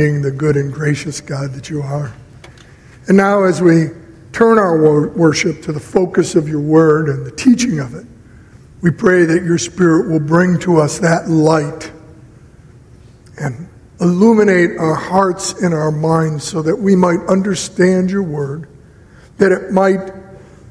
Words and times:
being 0.00 0.22
the 0.22 0.30
good 0.30 0.56
and 0.56 0.72
gracious 0.72 1.20
God 1.20 1.52
that 1.52 1.68
you 1.68 1.82
are. 1.82 2.10
And 3.06 3.18
now, 3.18 3.44
as 3.44 3.60
we 3.60 3.88
turn 4.32 4.56
our 4.56 5.08
worship 5.08 5.60
to 5.64 5.72
the 5.72 5.80
focus 5.80 6.34
of 6.34 6.48
your 6.48 6.60
word 6.60 7.10
and 7.10 7.26
the 7.26 7.30
teaching 7.30 7.80
of 7.80 7.94
it, 7.94 8.06
we 8.80 8.92
pray 8.92 9.26
that 9.26 9.42
your 9.42 9.58
Spirit 9.58 10.10
will 10.10 10.26
bring 10.26 10.58
to 10.60 10.78
us 10.78 11.00
that 11.00 11.28
light 11.28 11.92
and 13.38 13.68
illuminate 14.00 14.78
our 14.78 14.94
hearts 14.94 15.52
and 15.62 15.74
our 15.74 15.90
minds 15.90 16.44
so 16.44 16.62
that 16.62 16.76
we 16.76 16.96
might 16.96 17.20
understand 17.28 18.10
your 18.10 18.22
word, 18.22 18.68
that 19.36 19.52
it 19.52 19.70
might 19.70 20.14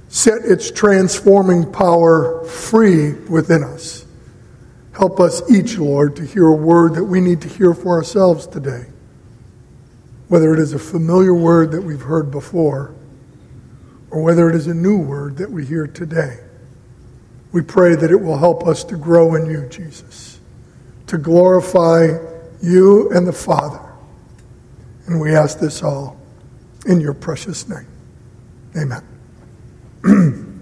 set 0.07 0.41
its 0.43 0.71
transforming 0.71 1.71
power 1.71 2.43
free 2.45 3.11
within 3.29 3.63
us. 3.63 4.07
Help 4.93 5.19
us 5.19 5.47
each, 5.51 5.77
Lord, 5.77 6.15
to 6.15 6.25
hear 6.25 6.47
a 6.47 6.55
word 6.55 6.95
that 6.95 7.03
we 7.03 7.21
need 7.21 7.41
to 7.41 7.47
hear 7.47 7.75
for 7.75 7.95
ourselves 7.95 8.47
today 8.47 8.87
whether 10.29 10.53
it 10.53 10.59
is 10.59 10.73
a 10.73 10.79
familiar 10.79 11.33
word 11.33 11.71
that 11.71 11.81
we've 11.81 12.03
heard 12.03 12.31
before 12.31 12.93
or 14.11 14.23
whether 14.23 14.47
it 14.49 14.55
is 14.55 14.67
a 14.67 14.73
new 14.73 14.97
word 14.97 15.37
that 15.37 15.51
we 15.51 15.65
hear 15.65 15.87
today. 15.87 16.39
We 17.51 17.61
pray 17.61 17.95
that 17.95 18.11
it 18.11 18.21
will 18.21 18.37
help 18.37 18.65
us 18.65 18.83
to 18.85 18.95
grow 18.95 19.35
in 19.35 19.47
you, 19.47 19.67
Jesus, 19.69 20.39
to 21.07 21.17
glorify 21.17 22.09
you 22.61 23.09
and 23.11 23.27
the 23.27 23.33
Father. 23.33 23.81
And 25.07 25.19
we 25.19 25.35
ask 25.35 25.59
this 25.59 25.81
all 25.81 26.19
in 26.85 27.01
your 27.01 27.15
precious 27.15 27.67
name. 27.67 27.87
Amen. 28.77 29.03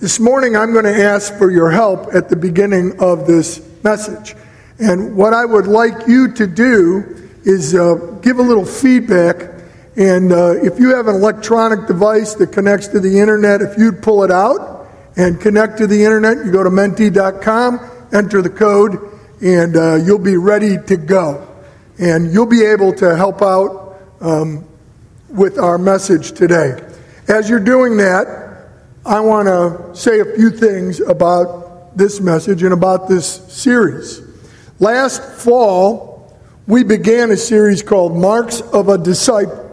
this 0.00 0.18
morning, 0.18 0.56
I'm 0.56 0.72
going 0.72 0.86
to 0.86 1.04
ask 1.04 1.36
for 1.36 1.50
your 1.50 1.70
help 1.70 2.14
at 2.14 2.30
the 2.30 2.36
beginning 2.36 2.98
of 2.98 3.26
this 3.26 3.62
message. 3.84 4.34
And 4.78 5.16
what 5.16 5.34
I 5.34 5.44
would 5.44 5.66
like 5.66 6.08
you 6.08 6.32
to 6.32 6.46
do 6.46 7.17
is 7.48 7.74
uh, 7.74 7.94
give 8.20 8.38
a 8.38 8.42
little 8.42 8.66
feedback. 8.66 9.54
And 9.96 10.32
uh, 10.32 10.62
if 10.62 10.78
you 10.78 10.94
have 10.94 11.08
an 11.08 11.14
electronic 11.14 11.86
device 11.86 12.34
that 12.34 12.52
connects 12.52 12.88
to 12.88 13.00
the 13.00 13.18
internet, 13.18 13.62
if 13.62 13.78
you'd 13.78 14.02
pull 14.02 14.22
it 14.22 14.30
out 14.30 14.86
and 15.16 15.40
connect 15.40 15.78
to 15.78 15.86
the 15.86 16.04
internet, 16.04 16.44
you 16.44 16.52
go 16.52 16.62
to 16.62 16.70
menti.com, 16.70 17.80
enter 18.12 18.42
the 18.42 18.50
code, 18.50 18.98
and 19.40 19.76
uh, 19.76 19.94
you'll 19.94 20.18
be 20.18 20.36
ready 20.36 20.76
to 20.86 20.96
go. 20.98 21.48
And 21.98 22.32
you'll 22.32 22.46
be 22.46 22.64
able 22.64 22.92
to 22.96 23.16
help 23.16 23.40
out 23.40 23.98
um, 24.20 24.68
with 25.30 25.58
our 25.58 25.78
message 25.78 26.32
today. 26.32 26.78
As 27.28 27.48
you're 27.48 27.64
doing 27.64 27.96
that, 27.96 28.68
I 29.06 29.20
want 29.20 29.48
to 29.48 29.98
say 29.98 30.20
a 30.20 30.24
few 30.26 30.50
things 30.50 31.00
about 31.00 31.96
this 31.96 32.20
message 32.20 32.62
and 32.62 32.74
about 32.74 33.08
this 33.08 33.26
series. 33.50 34.20
Last 34.78 35.22
fall, 35.22 36.07
we 36.68 36.84
began 36.84 37.30
a 37.30 37.36
series 37.36 37.82
called 37.82 38.14
Marks 38.14 38.60
of 38.60 38.90
a 38.90 38.98
Disciple. 38.98 39.64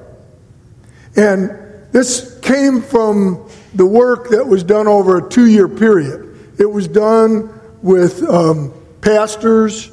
And 1.17 1.51
this 1.91 2.39
came 2.39 2.81
from 2.81 3.49
the 3.73 3.85
work 3.85 4.29
that 4.29 4.47
was 4.47 4.63
done 4.63 4.87
over 4.87 5.17
a 5.17 5.29
two 5.29 5.45
year 5.45 5.67
period. 5.67 6.37
It 6.57 6.71
was 6.71 6.87
done 6.87 7.49
with 7.81 8.23
um, 8.23 8.73
pastors, 9.01 9.91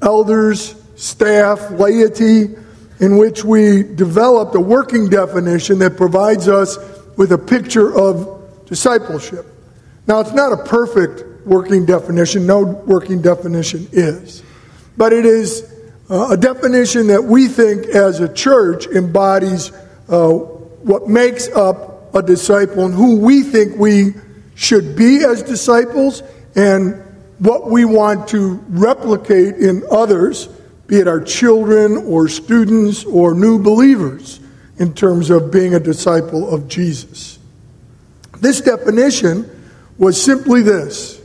elders, 0.00 0.80
staff, 0.94 1.72
laity, 1.72 2.54
in 3.00 3.16
which 3.16 3.44
we 3.44 3.82
developed 3.82 4.54
a 4.54 4.60
working 4.60 5.08
definition 5.08 5.80
that 5.80 5.96
provides 5.96 6.46
us 6.48 6.78
with 7.16 7.32
a 7.32 7.38
picture 7.38 7.92
of 7.98 8.64
discipleship. 8.66 9.44
Now, 10.06 10.20
it's 10.20 10.32
not 10.32 10.52
a 10.52 10.64
perfect 10.64 11.46
working 11.46 11.84
definition, 11.84 12.46
no 12.46 12.62
working 12.62 13.20
definition 13.20 13.88
is, 13.90 14.44
but 14.96 15.12
it 15.12 15.26
is 15.26 15.73
uh, 16.14 16.28
a 16.30 16.36
definition 16.36 17.08
that 17.08 17.24
we 17.24 17.48
think 17.48 17.86
as 17.86 18.20
a 18.20 18.32
church 18.32 18.86
embodies 18.86 19.72
uh, 20.08 20.28
what 20.28 21.08
makes 21.08 21.48
up 21.48 22.14
a 22.14 22.22
disciple 22.22 22.84
and 22.84 22.94
who 22.94 23.18
we 23.18 23.42
think 23.42 23.76
we 23.76 24.14
should 24.54 24.94
be 24.94 25.24
as 25.24 25.42
disciples 25.42 26.22
and 26.54 26.94
what 27.40 27.68
we 27.68 27.84
want 27.84 28.28
to 28.28 28.64
replicate 28.68 29.56
in 29.56 29.82
others, 29.90 30.46
be 30.86 30.98
it 30.98 31.08
our 31.08 31.20
children 31.20 31.96
or 31.96 32.28
students 32.28 33.04
or 33.04 33.34
new 33.34 33.60
believers, 33.60 34.38
in 34.78 34.94
terms 34.94 35.30
of 35.30 35.50
being 35.50 35.74
a 35.74 35.80
disciple 35.80 36.48
of 36.48 36.68
Jesus. 36.68 37.40
This 38.40 38.60
definition 38.60 39.50
was 39.98 40.22
simply 40.22 40.62
this 40.62 41.20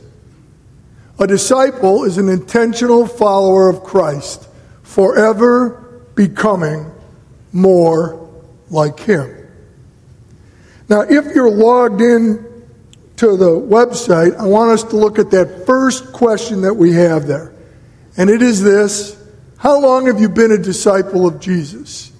a 1.20 1.28
disciple 1.28 2.02
is 2.02 2.18
an 2.18 2.28
intentional 2.28 3.06
follower 3.06 3.68
of 3.68 3.84
Christ 3.84 4.48
forever 4.90 6.02
becoming 6.16 6.90
more 7.52 8.28
like 8.70 8.98
Him. 8.98 9.36
Now, 10.88 11.02
if 11.02 11.32
you're 11.32 11.50
logged 11.50 12.00
in 12.00 12.44
to 13.16 13.36
the 13.36 13.50
website, 13.50 14.36
I 14.36 14.46
want 14.46 14.72
us 14.72 14.82
to 14.84 14.96
look 14.96 15.20
at 15.20 15.30
that 15.30 15.64
first 15.64 16.12
question 16.12 16.62
that 16.62 16.74
we 16.74 16.92
have 16.94 17.28
there. 17.28 17.52
And 18.16 18.28
it 18.28 18.42
is 18.42 18.62
this 18.62 19.16
How 19.58 19.80
long 19.80 20.06
have 20.06 20.20
you 20.20 20.28
been 20.28 20.50
a 20.50 20.58
disciple 20.58 21.26
of 21.26 21.40
Jesus? 21.40 22.10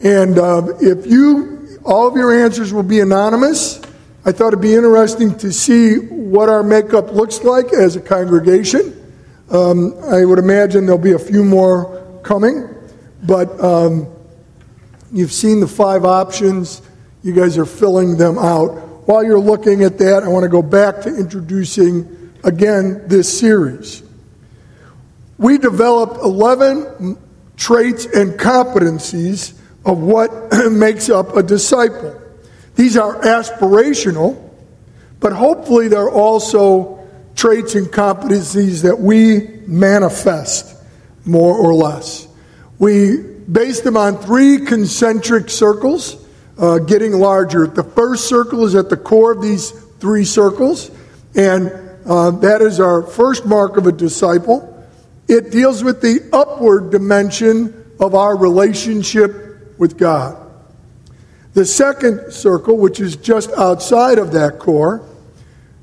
And 0.00 0.38
uh, 0.38 0.74
if 0.80 1.04
you, 1.06 1.80
all 1.84 2.06
of 2.06 2.14
your 2.14 2.44
answers 2.44 2.72
will 2.72 2.84
be 2.84 3.00
anonymous. 3.00 3.80
I 4.24 4.30
thought 4.30 4.48
it'd 4.48 4.60
be 4.60 4.74
interesting 4.74 5.36
to 5.38 5.52
see 5.52 5.96
what 5.96 6.48
our 6.48 6.62
makeup 6.62 7.12
looks 7.12 7.42
like 7.42 7.72
as 7.72 7.96
a 7.96 8.00
congregation. 8.00 8.97
Um, 9.50 9.94
I 10.04 10.24
would 10.24 10.38
imagine 10.38 10.84
there'll 10.84 10.98
be 10.98 11.12
a 11.12 11.18
few 11.18 11.42
more 11.42 12.20
coming, 12.22 12.68
but 13.22 13.58
um, 13.62 14.06
you've 15.10 15.32
seen 15.32 15.60
the 15.60 15.66
five 15.66 16.04
options. 16.04 16.82
You 17.22 17.32
guys 17.32 17.56
are 17.56 17.64
filling 17.64 18.18
them 18.18 18.38
out. 18.38 18.72
While 19.08 19.24
you're 19.24 19.40
looking 19.40 19.84
at 19.84 19.96
that, 19.98 20.22
I 20.22 20.28
want 20.28 20.42
to 20.42 20.50
go 20.50 20.60
back 20.60 21.00
to 21.02 21.16
introducing 21.16 22.34
again 22.44 23.08
this 23.08 23.38
series. 23.40 24.02
We 25.38 25.56
developed 25.56 26.22
11 26.22 27.16
traits 27.56 28.04
and 28.04 28.32
competencies 28.38 29.58
of 29.86 29.98
what 29.98 30.30
makes 30.70 31.08
up 31.08 31.36
a 31.36 31.42
disciple. 31.42 32.20
These 32.74 32.98
are 32.98 33.20
aspirational, 33.22 34.50
but 35.20 35.32
hopefully 35.32 35.88
they're 35.88 36.10
also 36.10 36.97
traits 37.38 37.76
and 37.76 37.86
competencies 37.86 38.82
that 38.82 38.98
we 38.98 39.46
manifest 39.64 40.76
more 41.24 41.56
or 41.56 41.72
less. 41.72 42.26
We 42.80 43.18
based 43.18 43.84
them 43.84 43.96
on 43.96 44.18
three 44.18 44.66
concentric 44.66 45.48
circles, 45.48 46.16
uh, 46.58 46.78
getting 46.80 47.12
larger. 47.12 47.68
The 47.68 47.84
first 47.84 48.28
circle 48.28 48.64
is 48.64 48.74
at 48.74 48.90
the 48.90 48.96
core 48.96 49.30
of 49.30 49.40
these 49.40 49.70
three 49.70 50.24
circles, 50.24 50.90
and 51.36 51.70
uh, 52.06 52.32
that 52.32 52.60
is 52.60 52.80
our 52.80 53.02
first 53.02 53.46
mark 53.46 53.76
of 53.76 53.86
a 53.86 53.92
disciple. 53.92 54.74
It 55.28 55.52
deals 55.52 55.84
with 55.84 56.02
the 56.02 56.28
upward 56.32 56.90
dimension 56.90 57.94
of 58.00 58.16
our 58.16 58.36
relationship 58.36 59.78
with 59.78 59.96
God. 59.96 60.44
The 61.54 61.64
second 61.64 62.32
circle, 62.32 62.76
which 62.76 62.98
is 62.98 63.14
just 63.14 63.52
outside 63.52 64.18
of 64.18 64.32
that 64.32 64.58
core, 64.58 65.08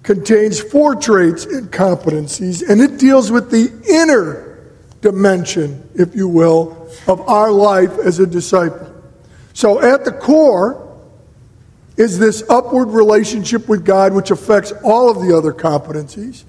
contains 0.06 0.62
four 0.62 0.96
traits 0.96 1.46
and 1.46 1.72
competencies, 1.72 2.68
and 2.68 2.80
it 2.80 3.00
deals 3.00 3.32
with 3.32 3.50
the 3.50 3.74
inner 3.90 4.64
dimension, 5.02 5.90
if 5.96 6.16
you 6.16 6.28
will, 6.28 6.90
of 7.08 7.22
our 7.22 7.52
life 7.52 7.98
as 7.98 8.20
a 8.20 8.28
disciple. 8.28 8.94
So 9.54 9.82
at 9.82 10.06
the 10.06 10.12
core 10.12 10.82
is 11.98 12.20
this 12.20 12.44
upward 12.50 12.90
relationship 12.90 13.68
with 13.68 13.84
God, 13.84 14.14
which 14.14 14.30
affects 14.30 14.72
all 14.84 15.10
of 15.10 15.26
the 15.26 15.36
other 15.36 15.52
competencies. 15.52 16.44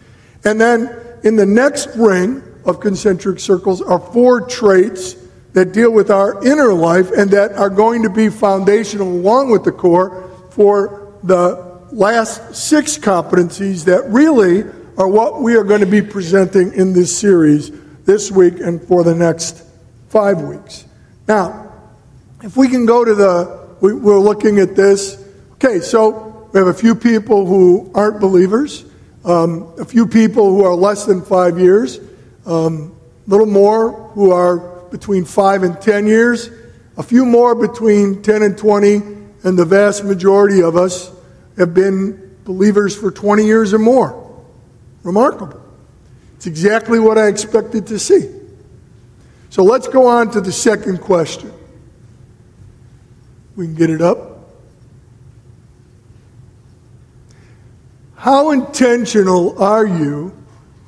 And 0.44 0.60
then 0.60 0.94
in 1.24 1.36
the 1.36 1.46
next 1.46 1.88
ring 1.96 2.42
of 2.66 2.80
concentric 2.80 3.40
circles 3.40 3.80
are 3.80 3.98
four 3.98 4.42
traits 4.42 5.16
that 5.54 5.72
deal 5.72 5.90
with 5.90 6.10
our 6.10 6.44
inner 6.44 6.74
life 6.74 7.10
and 7.10 7.30
that 7.30 7.52
are 7.52 7.70
going 7.70 8.02
to 8.02 8.10
be 8.10 8.28
foundational 8.28 9.08
along 9.08 9.50
with 9.50 9.64
the 9.64 9.72
core 9.72 10.30
for 10.50 11.14
the 11.22 11.65
last 11.96 12.54
six 12.54 12.98
competencies 12.98 13.86
that 13.86 14.04
really 14.10 14.64
are 14.98 15.08
what 15.08 15.40
we 15.40 15.56
are 15.56 15.64
going 15.64 15.80
to 15.80 15.86
be 15.86 16.02
presenting 16.02 16.74
in 16.74 16.92
this 16.92 17.16
series 17.16 17.72
this 18.04 18.30
week 18.30 18.60
and 18.60 18.82
for 18.82 19.02
the 19.02 19.14
next 19.14 19.64
five 20.10 20.42
weeks. 20.42 20.84
Now, 21.26 21.72
if 22.42 22.54
we 22.54 22.68
can 22.68 22.84
go 22.84 23.02
to 23.02 23.14
the, 23.14 23.76
we, 23.80 23.92
are 23.92 24.18
looking 24.18 24.58
at 24.58 24.76
this. 24.76 25.24
Okay, 25.54 25.80
so 25.80 26.50
we 26.52 26.58
have 26.58 26.68
a 26.68 26.74
few 26.74 26.94
people 26.94 27.46
who 27.46 27.90
aren't 27.94 28.20
believers, 28.20 28.84
um, 29.24 29.72
a 29.78 29.84
few 29.86 30.06
people 30.06 30.50
who 30.50 30.64
are 30.64 30.74
less 30.74 31.06
than 31.06 31.22
five 31.22 31.58
years, 31.58 31.98
a 32.44 32.50
um, 32.50 32.94
little 33.26 33.46
more 33.46 33.92
who 34.10 34.32
are 34.32 34.58
between 34.90 35.24
five 35.24 35.62
and 35.62 35.80
ten 35.80 36.06
years, 36.06 36.50
a 36.98 37.02
few 37.02 37.24
more 37.24 37.54
between 37.54 38.22
10 38.22 38.42
and 38.42 38.58
20, 38.58 38.96
and 39.44 39.58
the 39.58 39.64
vast 39.64 40.04
majority 40.04 40.62
of 40.62 40.76
us 40.76 41.15
have 41.56 41.74
been 41.74 42.36
believers 42.44 42.96
for 42.96 43.10
20 43.10 43.44
years 43.44 43.74
or 43.74 43.78
more. 43.78 44.22
Remarkable. 45.02 45.62
It's 46.36 46.46
exactly 46.46 46.98
what 46.98 47.18
I 47.18 47.28
expected 47.28 47.86
to 47.88 47.98
see. 47.98 48.30
So 49.50 49.62
let's 49.64 49.88
go 49.88 50.06
on 50.06 50.30
to 50.32 50.40
the 50.40 50.52
second 50.52 51.00
question. 51.00 51.52
We 53.56 53.66
can 53.66 53.74
get 53.74 53.90
it 53.90 54.02
up. 54.02 54.36
How 58.16 58.50
intentional 58.50 59.62
are 59.62 59.86
you 59.86 60.32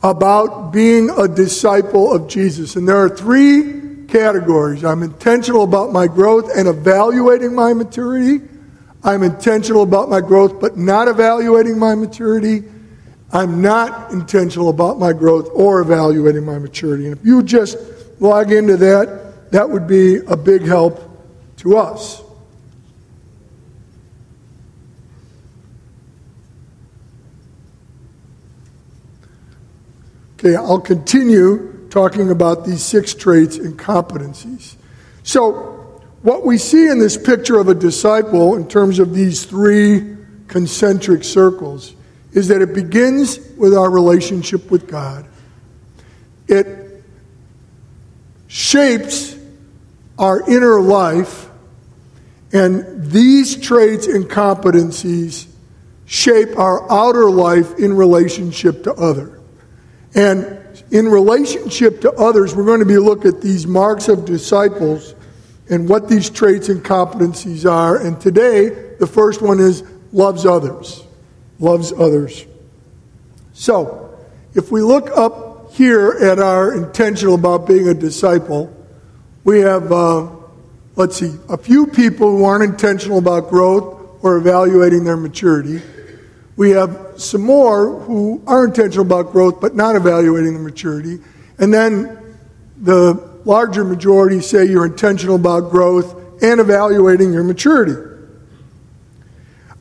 about 0.03 0.73
being 0.73 1.09
a 1.11 1.29
disciple 1.29 2.12
of 2.12 2.29
Jesus? 2.29 2.76
And 2.76 2.88
there 2.88 2.97
are 2.97 3.09
three 3.09 4.06
categories. 4.09 4.85
I'm 4.85 5.03
intentional 5.03 5.62
about 5.62 5.93
my 5.93 6.09
growth 6.09 6.50
and 6.55 6.69
evaluating 6.69 7.55
my 7.55 7.75
maturity. 7.75 8.44
I'm 9.03 9.23
intentional 9.23 9.83
about 9.83 10.09
my 10.09 10.21
growth 10.21 10.61
but 10.61 10.77
not 10.77 11.09
evaluating 11.09 11.79
my 11.79 11.95
maturity. 11.95 12.65
I'm 13.33 13.61
not 13.61 14.11
intentional 14.11 14.69
about 14.71 14.99
my 14.99 15.12
growth 15.12 15.49
or 15.53 15.81
evaluating 15.81 16.45
my 16.45 16.59
maturity. 16.59 17.06
And 17.06 17.17
if 17.17 17.25
you 17.25 17.43
just 17.43 17.77
log 18.21 18.53
into 18.53 18.77
that, 18.79 19.50
that 19.53 19.69
would 19.69 19.87
be 19.87 20.17
a 20.17 20.37
big 20.37 20.62
help 20.62 21.03
to 21.59 21.77
us. 21.77 22.23
Okay, 30.39 30.55
I'll 30.55 30.81
continue 30.81 31.89
talking 31.91 32.31
about 32.31 32.65
these 32.65 32.83
six 32.83 33.12
traits 33.12 33.56
and 33.56 33.77
competencies. 33.77 34.77
So, 35.25 35.88
what 36.23 36.44
we 36.44 36.59
see 36.59 36.88
in 36.88 36.99
this 36.99 37.17
picture 37.17 37.59
of 37.59 37.69
a 37.69 37.75
disciple 37.75 38.56
in 38.56 38.69
terms 38.69 38.99
of 38.99 39.15
these 39.15 39.44
three 39.44 40.17
concentric 40.49 41.23
circles 41.23 41.94
is 42.32 42.49
that 42.49 42.61
it 42.61 42.75
begins 42.75 43.38
with 43.56 43.75
our 43.75 43.91
relationship 43.91 44.70
with 44.70 44.88
God. 44.88 45.26
It 46.49 47.03
shapes 48.49 49.37
our 50.19 50.49
inner 50.50 50.81
life, 50.81 51.49
and 52.53 53.11
these 53.11 53.56
traits 53.56 54.06
and 54.06 54.25
competencies 54.25 55.47
shape 56.06 56.59
our 56.59 56.91
outer 56.91 57.31
life 57.31 57.79
in 57.79 57.94
relationship 57.94 58.82
to 58.85 58.94
others. 58.94 59.38
And 60.14 60.59
in 60.91 61.06
relationship 61.06 62.00
to 62.00 62.12
others, 62.12 62.55
we're 62.55 62.64
going 62.64 62.81
to 62.81 62.87
be 62.87 62.99
look 62.99 63.25
at 63.26 63.43
these 63.43 63.67
marks 63.67 64.09
of 64.09 64.25
disciples 64.25 65.14
and 65.70 65.88
what 65.88 66.09
these 66.09 66.31
traits 66.31 66.69
and 66.69 66.82
competencies 66.82 67.70
are. 67.70 67.97
And 67.97 68.20
today, 68.20 68.69
the 68.99 69.06
first 69.06 69.43
one 69.43 69.61
is 69.61 69.82
loves 70.12 70.47
others. 70.47 71.05
Loves 71.59 71.93
others. 71.93 72.47
So, 73.53 74.19
if 74.55 74.70
we 74.70 74.82
look 74.82 75.11
up 75.17 75.73
here 75.73 76.11
at 76.20 76.38
our 76.38 76.75
intentional 76.75 77.35
about 77.35 77.67
being 77.67 77.88
a 77.88 77.94
disciple, 77.94 78.75
we 79.44 79.61
have, 79.61 79.93
uh, 79.93 80.29
let's 80.97 81.17
see, 81.17 81.35
a 81.49 81.56
few 81.56 81.87
people 81.87 82.37
who 82.37 82.44
aren't 82.44 82.64
intentional 82.64 83.19
about 83.19 83.50
growth 83.50 83.99
or 84.23 84.37
evaluating 84.37 85.05
their 85.05 85.17
maturity. 85.17 85.82
We 86.56 86.71
have 86.71 87.14
some 87.17 87.43
more 87.43 88.00
who 88.00 88.43
are 88.47 88.64
intentional 88.64 89.05
about 89.05 89.32
growth 89.32 89.61
but 89.61 89.75
not 89.76 89.97
evaluating 89.97 90.55
the 90.55 90.61
maturity. 90.61 91.19
And 91.59 91.73
then 91.73 92.37
the 92.81 93.28
larger 93.49 93.83
majority 93.83 94.43
say 94.43 94.67
you're 94.67 94.85
intentional 94.85 95.37
about 95.37 95.71
growth 95.71 96.43
and 96.43 96.61
evaluating 96.61 97.33
your 97.33 97.43
maturity. 97.43 97.95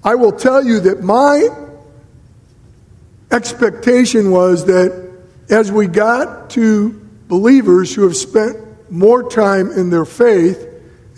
I 0.06 0.16
will 0.16 0.31
tell 0.31 0.64
you 0.64 0.80
that 0.80 1.04
my 1.04 1.50
expectation 3.30 4.31
was 4.31 4.66
that 4.68 5.12
as 5.50 5.69
we 5.69 5.88
got 5.88 6.50
to 6.52 6.92
believers 7.28 7.94
who 7.94 8.04
have 8.04 8.16
spent 8.16 8.58
more 8.90 9.30
time 9.30 9.69
in 9.72 9.90
their 9.90 10.06
faith, 10.06 10.66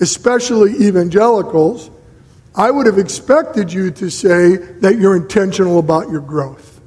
especially 0.01 0.71
evangelicals, 0.87 1.91
I 2.55 2.71
would 2.71 2.87
have 2.87 2.97
expected 2.97 3.71
you 3.71 3.91
to 3.91 4.09
say 4.09 4.55
that 4.55 4.97
you're 4.97 5.15
intentional 5.15 5.77
about 5.77 6.09
your 6.09 6.21
growth. 6.21 6.81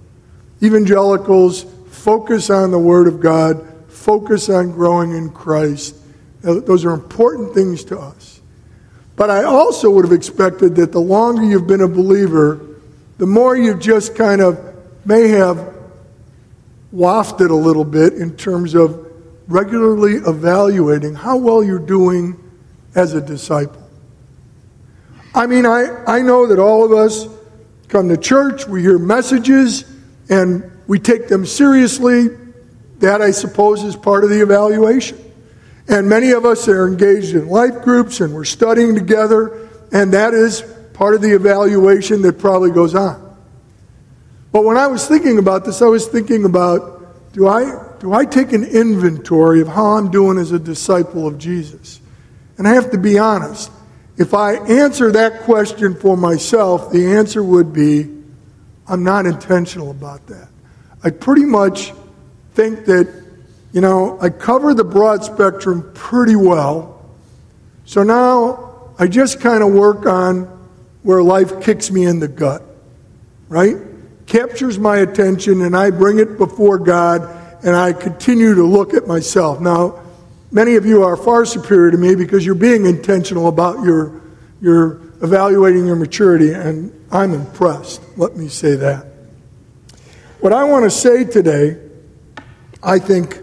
Evangelicals 0.60 1.64
focus 1.90 2.50
on 2.50 2.72
the 2.72 2.80
Word 2.80 3.06
of 3.06 3.20
God, 3.20 3.71
focus 4.02 4.48
on 4.48 4.72
growing 4.72 5.12
in 5.12 5.30
Christ. 5.30 5.96
Uh, 6.44 6.60
those 6.60 6.84
are 6.84 6.90
important 6.90 7.54
things 7.54 7.84
to 7.84 7.98
us. 7.98 8.40
But 9.14 9.30
I 9.30 9.44
also 9.44 9.90
would 9.90 10.04
have 10.04 10.12
expected 10.12 10.76
that 10.76 10.90
the 10.90 11.00
longer 11.00 11.42
you've 11.42 11.66
been 11.66 11.82
a 11.82 11.88
believer, 11.88 12.60
the 13.18 13.26
more 13.26 13.56
you've 13.56 13.80
just 13.80 14.16
kind 14.16 14.40
of 14.40 14.58
may 15.04 15.28
have 15.28 15.74
wafted 16.90 17.50
a 17.50 17.54
little 17.54 17.84
bit 17.84 18.14
in 18.14 18.36
terms 18.36 18.74
of 18.74 19.06
regularly 19.46 20.14
evaluating 20.14 21.14
how 21.14 21.36
well 21.36 21.62
you're 21.62 21.78
doing 21.78 22.38
as 22.94 23.14
a 23.14 23.20
disciple. 23.20 23.82
I 25.34 25.46
mean, 25.46 25.64
I, 25.64 26.04
I 26.06 26.22
know 26.22 26.46
that 26.48 26.58
all 26.58 26.84
of 26.84 26.92
us 26.92 27.26
come 27.88 28.08
to 28.08 28.16
church, 28.16 28.66
we 28.66 28.82
hear 28.82 28.98
messages, 28.98 29.84
and 30.28 30.70
we 30.86 30.98
take 30.98 31.28
them 31.28 31.46
seriously. 31.46 32.28
That, 33.02 33.20
I 33.20 33.32
suppose, 33.32 33.82
is 33.82 33.96
part 33.96 34.22
of 34.22 34.30
the 34.30 34.40
evaluation. 34.42 35.18
And 35.88 36.08
many 36.08 36.30
of 36.30 36.46
us 36.46 36.68
are 36.68 36.86
engaged 36.86 37.34
in 37.34 37.48
life 37.48 37.82
groups 37.82 38.20
and 38.20 38.32
we're 38.32 38.44
studying 38.44 38.94
together, 38.94 39.68
and 39.90 40.12
that 40.14 40.34
is 40.34 40.62
part 40.94 41.16
of 41.16 41.20
the 41.20 41.34
evaluation 41.34 42.22
that 42.22 42.38
probably 42.38 42.70
goes 42.70 42.94
on. 42.94 43.20
But 44.52 44.62
when 44.62 44.76
I 44.76 44.86
was 44.86 45.04
thinking 45.08 45.38
about 45.38 45.64
this, 45.64 45.82
I 45.82 45.86
was 45.86 46.06
thinking 46.06 46.44
about 46.44 47.32
do 47.32 47.48
I, 47.48 47.96
do 47.98 48.12
I 48.12 48.24
take 48.24 48.52
an 48.52 48.62
inventory 48.62 49.60
of 49.62 49.66
how 49.66 49.96
I'm 49.96 50.12
doing 50.12 50.38
as 50.38 50.52
a 50.52 50.58
disciple 50.60 51.26
of 51.26 51.38
Jesus? 51.38 52.00
And 52.56 52.68
I 52.68 52.74
have 52.74 52.92
to 52.92 52.98
be 52.98 53.18
honest. 53.18 53.72
If 54.16 54.32
I 54.32 54.54
answer 54.54 55.10
that 55.10 55.40
question 55.40 55.96
for 55.96 56.16
myself, 56.16 56.92
the 56.92 57.16
answer 57.16 57.42
would 57.42 57.72
be 57.72 58.06
I'm 58.86 59.02
not 59.02 59.26
intentional 59.26 59.90
about 59.90 60.24
that. 60.28 60.48
I 61.02 61.10
pretty 61.10 61.44
much 61.44 61.92
think 62.54 62.84
that, 62.86 63.12
you 63.72 63.80
know, 63.80 64.18
I 64.20 64.30
cover 64.30 64.74
the 64.74 64.84
broad 64.84 65.24
spectrum 65.24 65.90
pretty 65.94 66.36
well. 66.36 67.04
So 67.84 68.02
now 68.02 68.94
I 68.98 69.08
just 69.08 69.40
kind 69.40 69.62
of 69.62 69.72
work 69.72 70.06
on 70.06 70.44
where 71.02 71.22
life 71.22 71.60
kicks 71.62 71.90
me 71.90 72.04
in 72.04 72.20
the 72.20 72.28
gut, 72.28 72.62
right? 73.48 73.76
Captures 74.26 74.78
my 74.78 74.98
attention 74.98 75.62
and 75.62 75.76
I 75.76 75.90
bring 75.90 76.18
it 76.18 76.38
before 76.38 76.78
God 76.78 77.22
and 77.64 77.74
I 77.74 77.92
continue 77.92 78.54
to 78.54 78.64
look 78.64 78.94
at 78.94 79.06
myself. 79.06 79.60
Now, 79.60 80.02
Many 80.54 80.74
of 80.76 80.84
you 80.84 81.02
are 81.02 81.16
far 81.16 81.46
superior 81.46 81.90
to 81.92 81.96
me 81.96 82.14
because 82.14 82.44
you're 82.44 82.54
being 82.54 82.84
intentional 82.84 83.48
about 83.48 83.82
your, 83.82 84.20
your 84.60 85.00
evaluating 85.22 85.86
your 85.86 85.96
maturity, 85.96 86.52
and 86.52 86.92
I'm 87.10 87.32
impressed. 87.32 88.02
Let 88.18 88.36
me 88.36 88.48
say 88.48 88.76
that. 88.76 89.06
What 90.40 90.52
I 90.52 90.64
want 90.64 90.84
to 90.84 90.90
say 90.90 91.24
today, 91.24 91.81
I 92.82 92.98
think, 92.98 93.40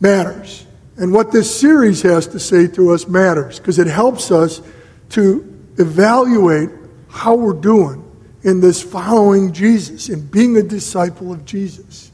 matters. 0.00 0.66
And 0.96 1.12
what 1.12 1.32
this 1.32 1.54
series 1.58 2.02
has 2.02 2.26
to 2.28 2.40
say 2.40 2.66
to 2.68 2.92
us 2.92 3.06
matters 3.06 3.58
because 3.58 3.78
it 3.78 3.86
helps 3.86 4.30
us 4.30 4.62
to 5.10 5.42
evaluate 5.78 6.70
how 7.08 7.34
we're 7.34 7.52
doing 7.52 8.02
in 8.42 8.60
this 8.60 8.82
following 8.82 9.52
Jesus, 9.52 10.08
in 10.08 10.26
being 10.26 10.56
a 10.56 10.62
disciple 10.62 11.32
of 11.32 11.44
Jesus. 11.44 12.12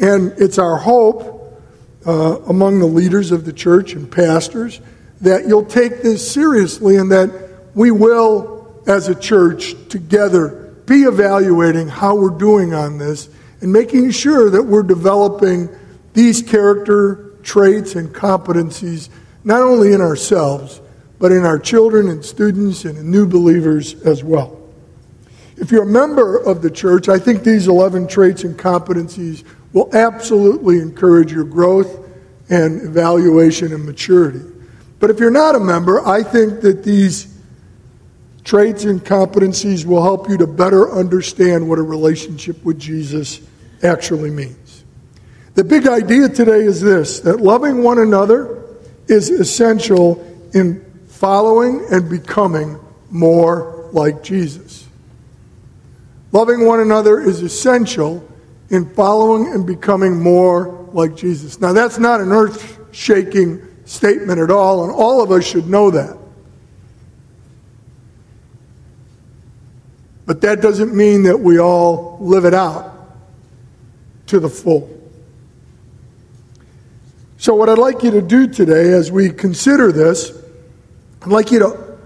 And 0.00 0.32
it's 0.38 0.58
our 0.58 0.76
hope 0.76 1.62
uh, 2.06 2.38
among 2.48 2.80
the 2.80 2.86
leaders 2.86 3.30
of 3.30 3.44
the 3.44 3.52
church 3.52 3.92
and 3.92 4.10
pastors 4.10 4.80
that 5.20 5.46
you'll 5.46 5.64
take 5.64 6.02
this 6.02 6.28
seriously 6.28 6.96
and 6.96 7.12
that 7.12 7.30
we 7.74 7.90
will, 7.90 8.82
as 8.86 9.08
a 9.08 9.14
church, 9.14 9.74
together 9.88 10.74
be 10.86 11.02
evaluating 11.02 11.88
how 11.88 12.14
we're 12.14 12.38
doing 12.38 12.74
on 12.74 12.98
this 12.98 13.28
and 13.64 13.72
making 13.72 14.10
sure 14.10 14.50
that 14.50 14.62
we're 14.62 14.82
developing 14.82 15.70
these 16.12 16.42
character 16.42 17.32
traits 17.42 17.94
and 17.94 18.10
competencies 18.10 19.08
not 19.42 19.62
only 19.62 19.94
in 19.94 20.02
ourselves, 20.02 20.82
but 21.18 21.32
in 21.32 21.46
our 21.46 21.58
children 21.58 22.08
and 22.08 22.22
students 22.22 22.84
and 22.84 23.10
new 23.10 23.26
believers 23.26 23.94
as 24.02 24.22
well. 24.22 24.60
If 25.56 25.70
you're 25.70 25.84
a 25.84 25.86
member 25.86 26.36
of 26.36 26.60
the 26.60 26.70
church, 26.70 27.08
I 27.08 27.18
think 27.18 27.42
these 27.42 27.66
11 27.66 28.06
traits 28.06 28.44
and 28.44 28.54
competencies 28.54 29.44
will 29.72 29.88
absolutely 29.96 30.80
encourage 30.80 31.32
your 31.32 31.44
growth 31.44 32.06
and 32.50 32.82
evaluation 32.82 33.72
and 33.72 33.86
maturity. 33.86 34.42
But 35.00 35.08
if 35.08 35.18
you're 35.18 35.30
not 35.30 35.54
a 35.54 35.60
member, 35.60 36.06
I 36.06 36.22
think 36.22 36.60
that 36.60 36.84
these 36.84 37.34
traits 38.44 38.84
and 38.84 39.02
competencies 39.02 39.86
will 39.86 40.02
help 40.02 40.28
you 40.28 40.36
to 40.36 40.46
better 40.46 40.92
understand 40.92 41.66
what 41.66 41.78
a 41.78 41.82
relationship 41.82 42.62
with 42.62 42.78
Jesus 42.78 43.40
actually 43.82 44.30
means. 44.30 44.84
The 45.54 45.64
big 45.64 45.86
idea 45.86 46.28
today 46.28 46.64
is 46.64 46.80
this 46.80 47.20
that 47.20 47.40
loving 47.40 47.82
one 47.82 47.98
another 47.98 48.64
is 49.06 49.30
essential 49.30 50.24
in 50.52 50.84
following 51.08 51.86
and 51.90 52.08
becoming 52.08 52.78
more 53.10 53.88
like 53.92 54.22
Jesus. 54.22 54.86
Loving 56.32 56.66
one 56.66 56.80
another 56.80 57.20
is 57.20 57.42
essential 57.42 58.28
in 58.70 58.92
following 58.94 59.52
and 59.52 59.64
becoming 59.64 60.20
more 60.20 60.88
like 60.92 61.14
Jesus. 61.14 61.60
Now, 61.60 61.72
that's 61.72 61.98
not 61.98 62.20
an 62.20 62.32
earth 62.32 62.80
shaking 62.90 63.62
statement 63.84 64.40
at 64.40 64.50
all, 64.50 64.84
and 64.84 64.92
all 64.92 65.22
of 65.22 65.30
us 65.30 65.46
should 65.46 65.68
know 65.68 65.90
that. 65.92 66.16
But 70.26 70.40
that 70.40 70.60
doesn't 70.60 70.94
mean 70.94 71.24
that 71.24 71.38
we 71.38 71.58
all 71.58 72.18
live 72.20 72.44
it 72.44 72.54
out 72.54 72.93
to 74.26 74.40
the 74.40 74.48
full. 74.48 74.90
So, 77.38 77.54
what 77.54 77.68
I'd 77.68 77.78
like 77.78 78.02
you 78.02 78.10
to 78.12 78.22
do 78.22 78.46
today 78.46 78.92
as 78.92 79.12
we 79.12 79.30
consider 79.30 79.92
this, 79.92 80.32
I'd 81.22 81.28
like 81.28 81.50
you 81.50 81.58
to 81.58 81.98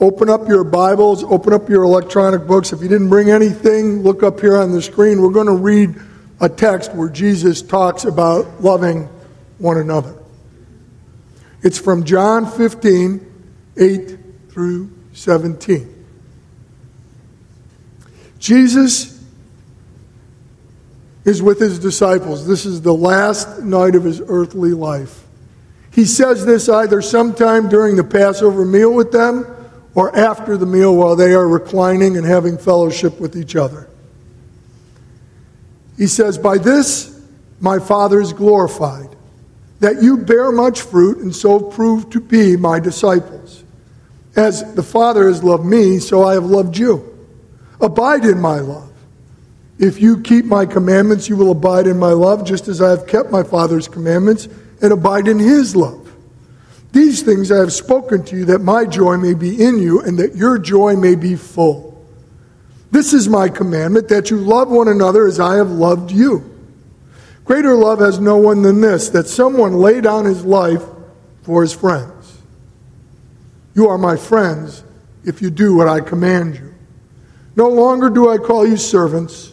open 0.00 0.28
up 0.28 0.48
your 0.48 0.64
Bibles, 0.64 1.22
open 1.24 1.52
up 1.52 1.68
your 1.68 1.84
electronic 1.84 2.46
books. 2.46 2.72
If 2.72 2.82
you 2.82 2.88
didn't 2.88 3.08
bring 3.08 3.30
anything, 3.30 4.02
look 4.02 4.22
up 4.22 4.40
here 4.40 4.56
on 4.56 4.72
the 4.72 4.82
screen. 4.82 5.22
We're 5.22 5.30
going 5.30 5.46
to 5.46 5.52
read 5.52 5.94
a 6.40 6.48
text 6.48 6.92
where 6.94 7.08
Jesus 7.08 7.62
talks 7.62 8.04
about 8.04 8.62
loving 8.62 9.08
one 9.58 9.78
another. 9.78 10.14
It's 11.62 11.78
from 11.78 12.04
John 12.04 12.50
15, 12.50 13.54
8 13.76 14.18
through 14.50 14.90
17. 15.12 16.06
Jesus 18.38 19.13
is 21.24 21.42
with 21.42 21.58
his 21.58 21.78
disciples. 21.78 22.46
This 22.46 22.66
is 22.66 22.82
the 22.82 22.94
last 22.94 23.60
night 23.62 23.94
of 23.94 24.04
his 24.04 24.20
earthly 24.26 24.72
life. 24.72 25.24
He 25.90 26.04
says 26.04 26.44
this 26.44 26.68
either 26.68 27.00
sometime 27.00 27.68
during 27.68 27.96
the 27.96 28.04
Passover 28.04 28.64
meal 28.64 28.92
with 28.92 29.12
them 29.12 29.46
or 29.94 30.14
after 30.16 30.56
the 30.56 30.66
meal 30.66 30.94
while 30.94 31.16
they 31.16 31.32
are 31.32 31.46
reclining 31.46 32.16
and 32.16 32.26
having 32.26 32.58
fellowship 32.58 33.20
with 33.20 33.36
each 33.36 33.56
other. 33.56 33.88
He 35.96 36.08
says, 36.08 36.36
By 36.36 36.58
this 36.58 37.22
my 37.60 37.78
Father 37.78 38.20
is 38.20 38.32
glorified, 38.32 39.14
that 39.80 40.02
you 40.02 40.18
bear 40.18 40.50
much 40.50 40.80
fruit 40.80 41.18
and 41.18 41.34
so 41.34 41.60
prove 41.60 42.10
to 42.10 42.20
be 42.20 42.56
my 42.56 42.80
disciples. 42.80 43.62
As 44.36 44.74
the 44.74 44.82
Father 44.82 45.28
has 45.28 45.44
loved 45.44 45.64
me, 45.64 46.00
so 46.00 46.24
I 46.24 46.34
have 46.34 46.44
loved 46.44 46.76
you. 46.76 47.10
Abide 47.80 48.24
in 48.24 48.40
my 48.40 48.58
love. 48.58 48.90
If 49.78 50.00
you 50.00 50.20
keep 50.20 50.44
my 50.44 50.66
commandments, 50.66 51.28
you 51.28 51.36
will 51.36 51.50
abide 51.50 51.86
in 51.86 51.98
my 51.98 52.12
love, 52.12 52.44
just 52.44 52.68
as 52.68 52.80
I 52.80 52.90
have 52.90 53.06
kept 53.06 53.30
my 53.30 53.42
Father's 53.42 53.88
commandments 53.88 54.48
and 54.80 54.92
abide 54.92 55.26
in 55.26 55.38
his 55.38 55.74
love. 55.74 56.12
These 56.92 57.22
things 57.22 57.50
I 57.50 57.58
have 57.58 57.72
spoken 57.72 58.24
to 58.26 58.36
you, 58.36 58.44
that 58.44 58.60
my 58.60 58.84
joy 58.84 59.16
may 59.16 59.34
be 59.34 59.62
in 59.64 59.78
you, 59.78 60.00
and 60.00 60.16
that 60.18 60.36
your 60.36 60.58
joy 60.58 60.94
may 60.94 61.16
be 61.16 61.34
full. 61.34 61.92
This 62.92 63.12
is 63.12 63.28
my 63.28 63.48
commandment, 63.48 64.08
that 64.08 64.30
you 64.30 64.36
love 64.36 64.68
one 64.68 64.86
another 64.86 65.26
as 65.26 65.40
I 65.40 65.56
have 65.56 65.70
loved 65.70 66.12
you. 66.12 66.50
Greater 67.44 67.74
love 67.74 67.98
has 67.98 68.20
no 68.20 68.36
one 68.36 68.62
than 68.62 68.80
this, 68.80 69.08
that 69.08 69.26
someone 69.26 69.74
lay 69.74 70.00
down 70.00 70.24
his 70.24 70.44
life 70.44 70.84
for 71.42 71.62
his 71.62 71.72
friends. 71.72 72.38
You 73.74 73.88
are 73.88 73.98
my 73.98 74.16
friends 74.16 74.84
if 75.24 75.42
you 75.42 75.50
do 75.50 75.74
what 75.74 75.88
I 75.88 76.00
command 76.00 76.54
you. 76.54 76.72
No 77.56 77.68
longer 77.68 78.08
do 78.08 78.30
I 78.30 78.38
call 78.38 78.64
you 78.64 78.76
servants, 78.76 79.52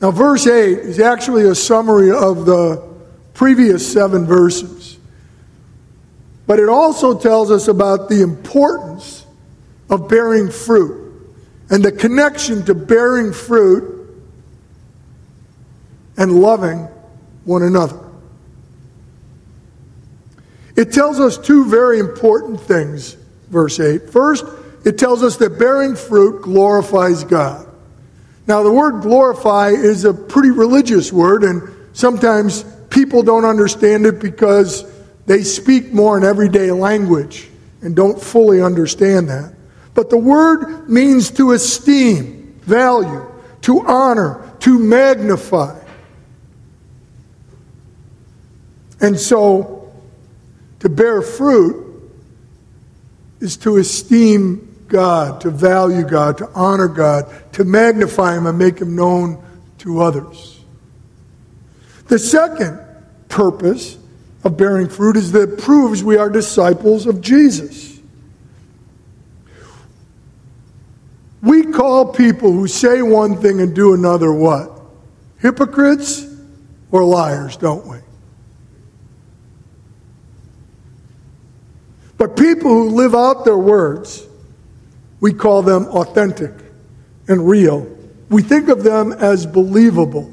Now, 0.00 0.10
verse 0.10 0.46
8 0.46 0.78
is 0.78 1.00
actually 1.00 1.48
a 1.48 1.54
summary 1.54 2.10
of 2.10 2.44
the 2.44 2.82
previous 3.34 3.90
seven 3.90 4.26
verses. 4.26 4.98
But 6.46 6.58
it 6.58 6.68
also 6.68 7.18
tells 7.18 7.50
us 7.50 7.68
about 7.68 8.08
the 8.08 8.22
importance 8.22 9.26
of 9.88 10.08
bearing 10.08 10.50
fruit 10.50 11.12
and 11.70 11.84
the 11.84 11.92
connection 11.92 12.64
to 12.66 12.74
bearing 12.74 13.32
fruit 13.32 13.94
and 16.16 16.40
loving 16.40 16.88
one 17.44 17.62
another. 17.62 17.98
It 20.76 20.92
tells 20.92 21.18
us 21.18 21.38
two 21.38 21.68
very 21.68 21.98
important 21.98 22.60
things, 22.60 23.14
verse 23.48 23.80
8. 23.80 24.10
First, 24.10 24.44
it 24.84 24.98
tells 24.98 25.22
us 25.22 25.36
that 25.38 25.58
bearing 25.58 25.96
fruit 25.96 26.42
glorifies 26.42 27.24
God. 27.24 27.65
Now, 28.46 28.62
the 28.62 28.72
word 28.72 29.02
glorify 29.02 29.70
is 29.70 30.04
a 30.04 30.14
pretty 30.14 30.50
religious 30.50 31.12
word, 31.12 31.42
and 31.42 31.62
sometimes 31.92 32.64
people 32.90 33.22
don't 33.22 33.44
understand 33.44 34.06
it 34.06 34.20
because 34.20 34.84
they 35.26 35.42
speak 35.42 35.92
more 35.92 36.16
in 36.16 36.24
everyday 36.24 36.70
language 36.70 37.48
and 37.82 37.96
don't 37.96 38.20
fully 38.20 38.62
understand 38.62 39.28
that. 39.28 39.52
But 39.94 40.10
the 40.10 40.18
word 40.18 40.88
means 40.88 41.30
to 41.32 41.52
esteem, 41.52 42.60
value, 42.62 43.26
to 43.62 43.84
honor, 43.86 44.52
to 44.60 44.78
magnify. 44.78 45.78
And 49.00 49.18
so, 49.18 49.92
to 50.80 50.88
bear 50.88 51.20
fruit 51.20 51.84
is 53.40 53.56
to 53.58 53.76
esteem 53.76 54.65
God, 54.88 55.40
to 55.42 55.50
value 55.50 56.04
God, 56.04 56.38
to 56.38 56.48
honor 56.54 56.88
God, 56.88 57.32
to 57.54 57.64
magnify 57.64 58.36
Him 58.36 58.46
and 58.46 58.58
make 58.58 58.78
Him 58.78 58.94
known 58.94 59.42
to 59.78 60.00
others. 60.00 60.60
The 62.08 62.18
second 62.18 62.80
purpose 63.28 63.98
of 64.44 64.56
bearing 64.56 64.88
fruit 64.88 65.16
is 65.16 65.32
that 65.32 65.52
it 65.52 65.58
proves 65.58 66.04
we 66.04 66.16
are 66.16 66.30
disciples 66.30 67.06
of 67.06 67.20
Jesus. 67.20 68.00
We 71.42 71.64
call 71.64 72.12
people 72.12 72.52
who 72.52 72.66
say 72.66 73.02
one 73.02 73.40
thing 73.40 73.60
and 73.60 73.74
do 73.74 73.94
another 73.94 74.32
what? 74.32 74.80
Hypocrites 75.38 76.26
or 76.90 77.04
liars, 77.04 77.56
don't 77.56 77.86
we? 77.86 77.98
But 82.18 82.36
people 82.36 82.70
who 82.70 82.90
live 82.90 83.14
out 83.14 83.44
their 83.44 83.58
words 83.58 84.25
we 85.20 85.32
call 85.32 85.62
them 85.62 85.86
authentic 85.86 86.52
and 87.28 87.48
real. 87.48 87.86
We 88.28 88.42
think 88.42 88.68
of 88.68 88.82
them 88.82 89.12
as 89.12 89.46
believable. 89.46 90.32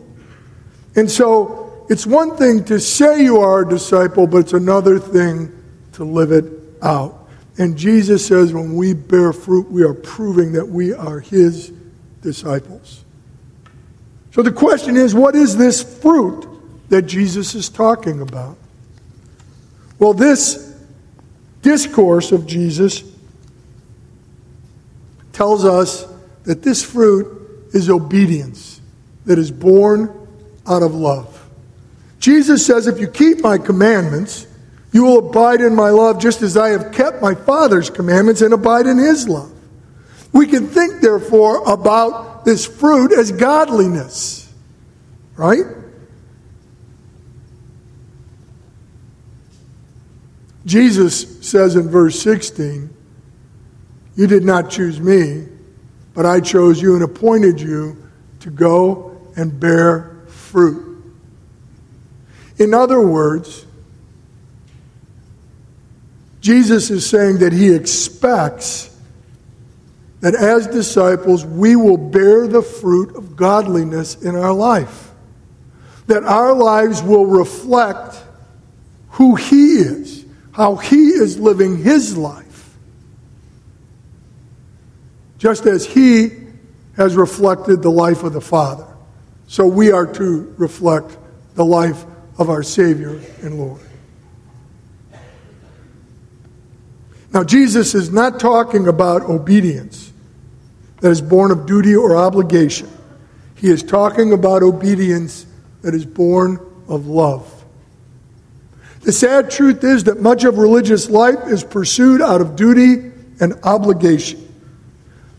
And 0.95 1.09
so 1.09 1.85
it's 1.89 2.05
one 2.05 2.35
thing 2.37 2.63
to 2.65 2.79
say 2.79 3.23
you 3.23 3.39
are 3.39 3.61
a 3.61 3.69
disciple, 3.69 4.27
but 4.27 4.37
it's 4.37 4.53
another 4.53 4.99
thing 4.99 5.51
to 5.93 6.03
live 6.03 6.31
it 6.31 6.45
out. 6.81 7.27
And 7.57 7.77
Jesus 7.77 8.25
says 8.25 8.53
when 8.53 8.75
we 8.75 8.93
bear 8.93 9.31
fruit, 9.31 9.69
we 9.69 9.83
are 9.83 9.93
proving 9.93 10.53
that 10.53 10.67
we 10.67 10.93
are 10.93 11.19
his 11.19 11.71
disciples. 12.21 13.03
So 14.31 14.41
the 14.41 14.51
question 14.51 14.97
is 14.97 15.13
what 15.13 15.35
is 15.35 15.57
this 15.57 15.83
fruit 16.01 16.47
that 16.89 17.03
Jesus 17.03 17.53
is 17.53 17.69
talking 17.69 18.21
about? 18.21 18.57
Well, 19.99 20.13
this 20.13 20.75
discourse 21.61 22.31
of 22.31 22.47
Jesus 22.47 23.03
tells 25.33 25.65
us 25.65 26.05
that 26.43 26.61
this 26.61 26.83
fruit 26.83 27.69
is 27.73 27.89
obedience 27.89 28.79
that 29.25 29.37
is 29.37 29.51
born 29.51 30.27
out 30.67 30.83
of 30.83 30.93
love. 30.93 31.49
Jesus 32.19 32.65
says, 32.65 32.87
If 32.87 32.99
you 32.99 33.07
keep 33.07 33.41
my 33.41 33.57
commandments, 33.57 34.47
you 34.93 35.03
will 35.03 35.29
abide 35.29 35.59
in 35.59 35.75
my 35.75 35.89
love 35.89 36.21
just 36.21 36.41
as 36.41 36.55
I 36.55 36.69
have 36.69 36.93
kept 36.93 37.21
my 37.21 37.33
Father's 37.33 37.89
commandments 37.89 38.41
and 38.41 38.53
abide 38.53 38.85
in 38.85 38.97
his 38.97 39.27
love. 39.27 39.51
We 40.31 40.47
can 40.47 40.67
think, 40.67 41.01
therefore, 41.01 41.63
about 41.69 42.45
this 42.45 42.65
fruit 42.65 43.11
as 43.11 43.31
godliness, 43.31 44.51
right? 45.35 45.63
Jesus 50.65 51.47
says 51.47 51.75
in 51.75 51.89
verse 51.89 52.21
16, 52.21 52.89
you 54.15 54.27
did 54.27 54.43
not 54.43 54.69
choose 54.69 54.99
me, 54.99 55.47
but 56.13 56.25
I 56.25 56.39
chose 56.39 56.81
you 56.81 56.95
and 56.95 57.03
appointed 57.03 57.59
you 57.59 57.97
to 58.41 58.49
go 58.49 59.19
and 59.35 59.59
bear 59.59 60.17
fruit. 60.27 61.03
In 62.57 62.73
other 62.73 63.01
words, 63.01 63.65
Jesus 66.41 66.91
is 66.91 67.09
saying 67.09 67.39
that 67.39 67.53
he 67.53 67.73
expects 67.73 68.95
that 70.19 70.35
as 70.35 70.67
disciples 70.67 71.45
we 71.45 71.75
will 71.75 71.97
bear 71.97 72.47
the 72.47 72.61
fruit 72.61 73.15
of 73.15 73.35
godliness 73.35 74.21
in 74.21 74.35
our 74.35 74.53
life. 74.53 75.09
that 76.07 76.23
our 76.23 76.53
lives 76.53 77.01
will 77.01 77.25
reflect 77.25 78.17
who 79.11 79.35
He 79.35 79.75
is, 79.75 80.25
how 80.51 80.75
He 80.75 81.07
is 81.07 81.39
living 81.39 81.77
His 81.77 82.17
life, 82.17 82.43
just 85.43 85.65
as 85.65 85.85
He 85.85 86.29
has 86.95 87.17
reflected 87.17 87.81
the 87.81 87.91
life 87.91 88.23
of 88.23 88.31
the 88.31 88.39
Father. 88.39 88.87
So 89.47 89.67
we 89.67 89.91
are 89.91 90.07
to 90.13 90.55
reflect 90.57 91.17
the 91.55 91.65
life 91.65 92.05
of 92.37 92.49
our 92.49 92.63
Savior 92.63 93.19
and 93.41 93.57
Lord. 93.57 93.81
Now, 97.33 97.43
Jesus 97.43 97.93
is 97.93 98.09
not 98.09 98.39
talking 98.39 98.87
about 98.87 99.23
obedience 99.23 100.13
that 101.01 101.09
is 101.09 101.19
born 101.19 101.51
of 101.51 101.65
duty 101.65 101.93
or 101.93 102.15
obligation. 102.15 102.89
He 103.55 103.67
is 103.67 103.83
talking 103.83 104.31
about 104.31 104.63
obedience 104.63 105.45
that 105.81 105.93
is 105.93 106.05
born 106.05 106.57
of 106.87 107.07
love. 107.07 107.65
The 109.01 109.11
sad 109.11 109.51
truth 109.51 109.83
is 109.83 110.05
that 110.05 110.21
much 110.21 110.45
of 110.45 110.57
religious 110.57 111.09
life 111.09 111.47
is 111.47 111.65
pursued 111.65 112.21
out 112.21 112.39
of 112.39 112.55
duty 112.55 113.11
and 113.41 113.59
obligation. 113.63 114.52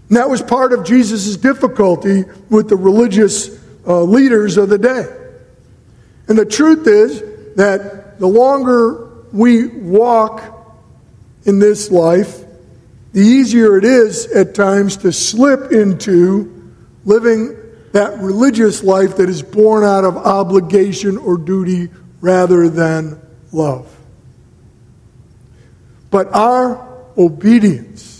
And 0.09 0.17
that 0.17 0.29
was 0.29 0.43
part 0.43 0.73
of 0.73 0.85
Jesus' 0.85 1.37
difficulty 1.37 2.25
with 2.51 2.69
the 2.69 2.77
religious 2.77 3.59
uh, 3.87 4.03
leaders 4.03 4.57
of 4.57 4.69
the 4.69 4.79
day. 4.79 5.07
And 6.29 6.39
the 6.39 6.45
truth 6.45 6.87
is 6.87 7.21
that 7.57 8.19
the 8.19 8.27
longer 8.27 9.11
we 9.33 9.67
walk 9.67 10.43
in 11.45 11.59
this 11.59 11.91
life, 11.91 12.45
the 13.13 13.21
easier 13.21 13.77
it 13.77 13.85
is 13.85 14.27
at 14.27 14.55
times 14.55 14.99
to 14.99 15.13
slip 15.13 15.73
into 15.73 16.73
living 17.05 17.57
that 17.93 18.19
religious 18.19 18.83
life 18.83 19.17
that 19.19 19.29
is 19.29 19.43
born 19.43 19.85
out 19.85 20.05
of 20.05 20.17
obligation 20.17 21.17
or 21.17 21.37
duty 21.37 21.91
rather 22.21 22.69
than 22.69 23.21
love. 23.53 23.95
But 26.11 26.35
our 26.35 26.89
obedience, 27.17 28.14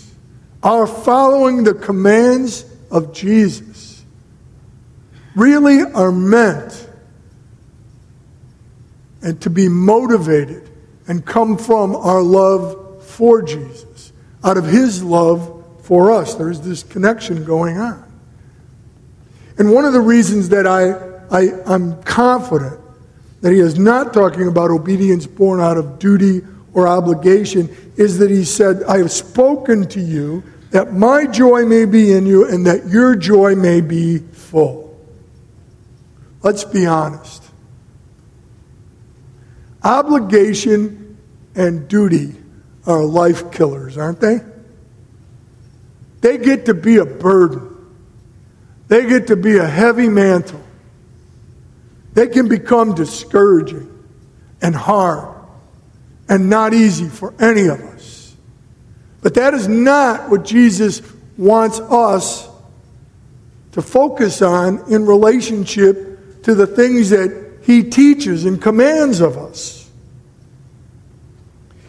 our 0.65 0.87
following 0.87 1.63
the 1.63 1.75
commands 1.75 2.65
of 2.89 3.13
Jesus, 3.13 4.03
really 5.35 5.81
are 5.83 6.11
meant 6.11 6.89
and 9.21 9.39
to 9.41 9.49
be 9.49 9.69
motivated 9.69 10.67
and 11.07 11.23
come 11.23 11.57
from 11.57 11.95
our 11.95 12.21
love 12.21 13.03
for 13.05 13.43
Jesus, 13.43 14.11
out 14.43 14.57
of 14.57 14.65
his 14.65 15.03
love 15.03 15.63
for 15.83 16.11
us. 16.11 16.33
There's 16.33 16.61
this 16.61 16.81
connection 16.81 17.45
going 17.45 17.77
on. 17.77 18.03
And 19.59 19.71
one 19.71 19.85
of 19.85 19.93
the 19.93 20.01
reasons 20.01 20.49
that 20.49 20.65
I, 20.65 20.93
I, 21.29 21.51
I'm 21.65 22.01
confident 22.03 22.81
that 23.41 23.53
he 23.53 23.59
is 23.59 23.77
not 23.77 24.13
talking 24.13 24.47
about 24.47 24.71
obedience 24.71 25.27
born 25.27 25.59
out 25.59 25.77
of 25.77 25.99
duty 25.99 26.41
or 26.73 26.87
obligation 26.87 27.69
is 27.95 28.17
that 28.17 28.31
he 28.31 28.43
said, 28.43 28.83
I 28.83 28.97
have 28.97 29.11
spoken 29.11 29.87
to 29.89 30.01
you 30.01 30.43
that 30.75 30.91
my 30.91 31.25
joy 31.25 31.63
may 31.63 31.85
be 31.85 32.11
in 32.11 32.25
you 32.25 32.45
and 32.45 32.65
that 32.65 32.89
your 32.89 33.15
joy 33.15 33.55
may 33.55 33.79
be 33.79 34.17
full. 34.17 34.93
Let's 36.43 36.65
be 36.65 36.85
honest. 36.85 37.41
Obligation 39.81 41.17
and 41.55 41.87
duty 41.87 42.35
are 42.85 43.05
life 43.05 43.53
killers, 43.53 43.97
aren't 43.97 44.19
they? 44.19 44.41
They 46.19 46.39
get 46.39 46.65
to 46.65 46.73
be 46.73 46.97
a 46.97 47.05
burden. 47.05 47.73
They 48.89 49.07
get 49.07 49.27
to 49.27 49.37
be 49.37 49.55
a 49.55 49.65
heavy 49.65 50.09
mantle. 50.09 50.61
They 52.15 52.27
can 52.27 52.49
become 52.49 52.95
discouraging 52.95 53.89
and 54.61 54.75
hard 54.75 55.37
and 56.27 56.49
not 56.49 56.73
easy 56.73 57.07
for 57.07 57.33
any 57.41 57.67
of 57.67 57.79
us. 57.79 58.14
But 59.25 59.33
that 59.33 59.55
is 59.55 59.67
not 59.67 60.29
what 60.29 60.45
Jesus 60.45 61.01
wants 61.35 61.79
us 61.79 62.47
to 63.71 63.81
focus 63.81 64.43
on 64.43 64.93
in 64.93 65.07
relationship 65.07 66.43
to 66.43 66.53
the 66.53 66.67
things 66.67 67.09
that 67.09 67.57
he 67.63 67.81
teaches 67.81 68.45
and 68.45 68.61
commands 68.61 69.21
of 69.21 69.35
us. 69.35 69.89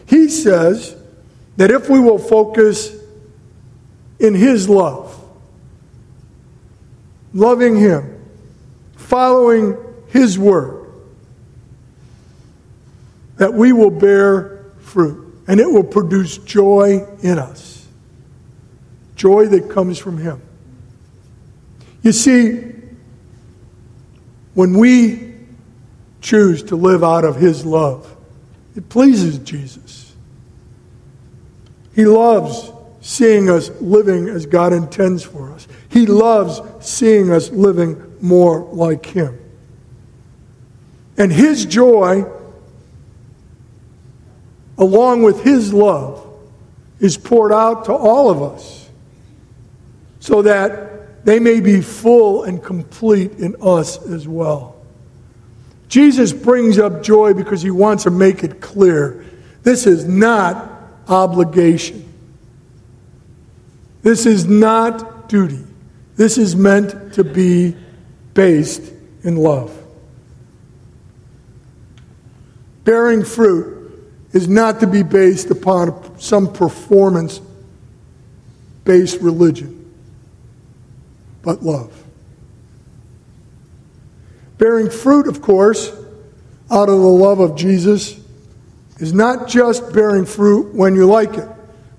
He 0.07 0.29
says 0.29 0.95
that 1.57 1.69
if 1.69 1.91
we 1.91 1.99
will 1.99 2.17
focus 2.17 2.91
in 4.17 4.33
His 4.33 4.67
love, 4.67 5.15
loving 7.35 7.75
Him, 7.75 8.19
following 8.95 9.77
His 10.07 10.39
word, 10.39 10.91
that 13.35 13.53
we 13.53 13.73
will 13.73 13.91
bear 13.91 14.65
fruit 14.79 15.26
and 15.47 15.59
it 15.59 15.69
will 15.71 15.83
produce 15.83 16.37
joy 16.39 17.05
in 17.21 17.39
us. 17.39 17.87
Joy 19.15 19.47
that 19.47 19.69
comes 19.69 19.97
from 19.97 20.17
Him. 20.17 20.41
You 22.03 22.11
see, 22.11 22.73
when 24.53 24.77
we 24.77 25.35
choose 26.21 26.63
to 26.63 26.75
live 26.75 27.03
out 27.03 27.23
of 27.23 27.37
His 27.37 27.65
love, 27.65 28.15
it 28.75 28.89
pleases 28.89 29.39
Jesus. 29.39 30.13
He 31.95 32.05
loves 32.05 32.71
seeing 33.01 33.49
us 33.49 33.71
living 33.81 34.27
as 34.27 34.45
God 34.45 34.73
intends 34.73 35.23
for 35.23 35.51
us. 35.51 35.67
He 35.89 36.05
loves 36.05 36.61
seeing 36.85 37.31
us 37.31 37.49
living 37.49 38.15
more 38.21 38.61
like 38.71 39.05
Him. 39.05 39.39
And 41.17 41.31
His 41.31 41.65
joy, 41.65 42.25
along 44.77 45.23
with 45.23 45.43
His 45.43 45.73
love, 45.73 46.23
is 46.99 47.17
poured 47.17 47.51
out 47.51 47.85
to 47.85 47.93
all 47.93 48.29
of 48.29 48.41
us 48.41 48.89
so 50.19 50.41
that 50.41 51.25
they 51.25 51.39
may 51.39 51.59
be 51.59 51.81
full 51.81 52.43
and 52.43 52.63
complete 52.63 53.33
in 53.33 53.55
us 53.61 54.03
as 54.07 54.27
well. 54.27 54.75
Jesus 55.89 56.33
brings 56.33 56.77
up 56.77 57.03
joy 57.03 57.33
because 57.33 57.61
he 57.61 57.71
wants 57.71 58.03
to 58.03 58.11
make 58.11 58.43
it 58.43 58.59
clear 58.59 59.25
this 59.63 59.85
is 59.85 60.05
not 60.05 60.71
obligation. 61.07 62.03
This 64.01 64.25
is 64.25 64.45
not 64.45 65.27
duty. 65.29 65.63
This 66.15 66.37
is 66.37 66.55
meant 66.55 67.13
to 67.13 67.23
be 67.23 67.75
based 68.33 68.81
in 69.23 69.35
love. 69.35 69.77
Bearing 72.83 73.23
fruit 73.23 73.76
is 74.33 74.47
not 74.47 74.79
to 74.81 74.87
be 74.87 75.03
based 75.03 75.49
upon 75.49 76.19
some 76.19 76.51
performance 76.51 77.41
based 78.83 79.21
religion, 79.21 79.93
but 81.41 81.61
love. 81.61 81.91
Bearing 84.57 84.89
fruit, 84.89 85.27
of 85.27 85.41
course, 85.41 85.89
out 86.71 86.89
of 86.89 86.99
the 86.99 87.07
love 87.07 87.39
of 87.39 87.55
Jesus 87.55 88.19
is 88.99 89.13
not 89.13 89.47
just 89.47 89.93
bearing 89.93 90.25
fruit 90.25 90.73
when 90.73 90.95
you 90.95 91.05
like 91.05 91.33
it. 91.35 91.47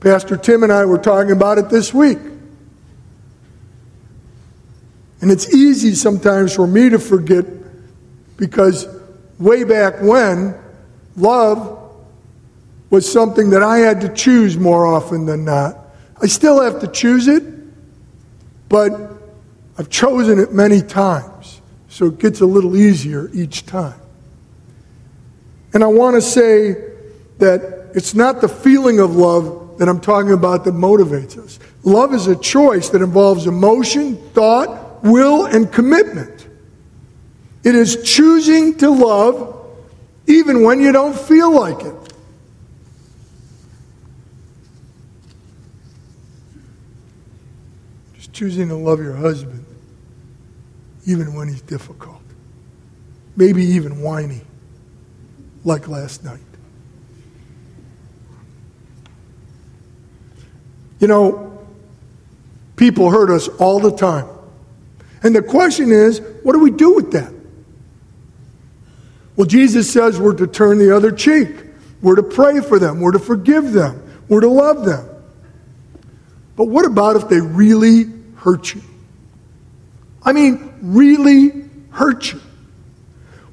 Pastor 0.00 0.36
Tim 0.36 0.62
and 0.62 0.72
I 0.72 0.84
were 0.84 0.98
talking 0.98 1.32
about 1.32 1.58
it 1.58 1.68
this 1.68 1.92
week. 1.92 2.18
And 5.20 5.30
it's 5.30 5.52
easy 5.52 5.94
sometimes 5.94 6.54
for 6.54 6.66
me 6.66 6.88
to 6.90 6.98
forget 6.98 7.44
because 8.36 8.86
way 9.38 9.64
back 9.64 10.00
when, 10.00 10.54
love 11.16 11.77
was 12.90 13.10
something 13.10 13.50
that 13.50 13.62
I 13.62 13.78
had 13.78 14.00
to 14.02 14.08
choose 14.08 14.56
more 14.56 14.86
often 14.86 15.26
than 15.26 15.44
not. 15.44 15.76
I 16.20 16.26
still 16.26 16.60
have 16.60 16.80
to 16.80 16.88
choose 16.88 17.28
it, 17.28 17.44
but 18.68 18.92
I've 19.76 19.90
chosen 19.90 20.38
it 20.38 20.52
many 20.52 20.80
times. 20.80 21.60
So 21.88 22.06
it 22.06 22.18
gets 22.18 22.40
a 22.40 22.46
little 22.46 22.76
easier 22.76 23.30
each 23.32 23.66
time. 23.66 24.00
And 25.74 25.84
I 25.84 25.86
want 25.86 26.16
to 26.16 26.22
say 26.22 26.72
that 27.38 27.90
it's 27.94 28.14
not 28.14 28.40
the 28.40 28.48
feeling 28.48 29.00
of 29.00 29.16
love 29.16 29.78
that 29.78 29.88
I'm 29.88 30.00
talking 30.00 30.32
about 30.32 30.64
that 30.64 30.74
motivates 30.74 31.38
us. 31.38 31.58
Love 31.84 32.14
is 32.14 32.26
a 32.26 32.36
choice 32.36 32.88
that 32.90 33.02
involves 33.02 33.46
emotion, 33.46 34.16
thought, 34.32 35.04
will, 35.04 35.46
and 35.46 35.70
commitment. 35.72 36.46
It 37.64 37.74
is 37.74 38.02
choosing 38.02 38.76
to 38.78 38.90
love 38.90 39.54
even 40.26 40.62
when 40.62 40.80
you 40.80 40.92
don't 40.92 41.18
feel 41.18 41.52
like 41.52 41.84
it. 41.84 42.07
Choosing 48.38 48.68
to 48.68 48.76
love 48.76 49.00
your 49.00 49.16
husband 49.16 49.64
even 51.06 51.34
when 51.34 51.48
he's 51.48 51.60
difficult. 51.62 52.22
Maybe 53.36 53.64
even 53.64 54.00
whiny, 54.00 54.42
like 55.64 55.88
last 55.88 56.22
night. 56.22 56.38
You 61.00 61.08
know, 61.08 61.66
people 62.76 63.10
hurt 63.10 63.28
us 63.28 63.48
all 63.48 63.80
the 63.80 63.96
time. 63.96 64.28
And 65.24 65.34
the 65.34 65.42
question 65.42 65.90
is, 65.90 66.20
what 66.44 66.52
do 66.52 66.60
we 66.60 66.70
do 66.70 66.94
with 66.94 67.10
that? 67.12 67.32
Well, 69.34 69.46
Jesus 69.46 69.92
says 69.92 70.20
we're 70.20 70.34
to 70.34 70.46
turn 70.46 70.78
the 70.78 70.94
other 70.94 71.10
cheek. 71.10 71.48
We're 72.02 72.16
to 72.16 72.22
pray 72.22 72.60
for 72.60 72.78
them. 72.78 73.00
We're 73.00 73.12
to 73.12 73.18
forgive 73.18 73.72
them. 73.72 74.00
We're 74.28 74.42
to 74.42 74.48
love 74.48 74.84
them. 74.84 75.08
But 76.54 76.66
what 76.66 76.84
about 76.84 77.16
if 77.16 77.28
they 77.28 77.40
really 77.40 78.17
hurt 78.38 78.74
you? 78.74 78.82
I 80.22 80.32
mean, 80.32 80.72
really 80.82 81.64
hurt 81.90 82.32
you? 82.32 82.40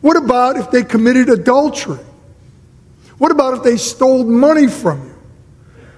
What 0.02 0.18
about 0.18 0.58
if 0.58 0.72
they 0.72 0.84
committed 0.84 1.30
adultery? 1.30 2.04
What 3.18 3.32
about 3.32 3.58
if 3.58 3.64
they 3.64 3.78
stole 3.78 4.24
money 4.24 4.68
from 4.68 5.08
you? 5.08 5.16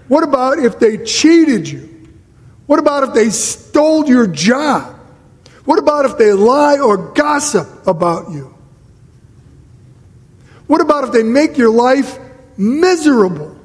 What 0.07 0.23
about 0.23 0.59
if 0.59 0.79
they 0.79 1.03
cheated 1.03 1.67
you? 1.67 2.07
What 2.67 2.79
about 2.79 3.03
if 3.03 3.13
they 3.13 3.29
stole 3.29 4.07
your 4.07 4.27
job? 4.27 4.95
What 5.65 5.79
about 5.79 6.05
if 6.05 6.17
they 6.17 6.31
lie 6.31 6.79
or 6.79 7.11
gossip 7.13 7.87
about 7.87 8.31
you? 8.31 8.53
What 10.67 10.81
about 10.81 11.05
if 11.05 11.11
they 11.11 11.23
make 11.23 11.57
your 11.57 11.71
life 11.71 12.17
miserable? 12.57 13.56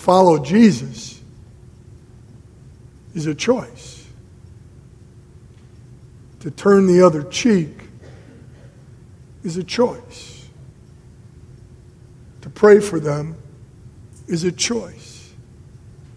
Follow 0.00 0.38
Jesus 0.38 1.20
is 3.14 3.26
a 3.26 3.34
choice. 3.34 4.06
To 6.40 6.50
turn 6.50 6.86
the 6.86 7.04
other 7.04 7.22
cheek 7.24 7.68
is 9.44 9.58
a 9.58 9.64
choice. 9.64 10.48
To 12.40 12.48
pray 12.48 12.80
for 12.80 12.98
them 12.98 13.36
is 14.26 14.44
a 14.44 14.52
choice. 14.52 15.34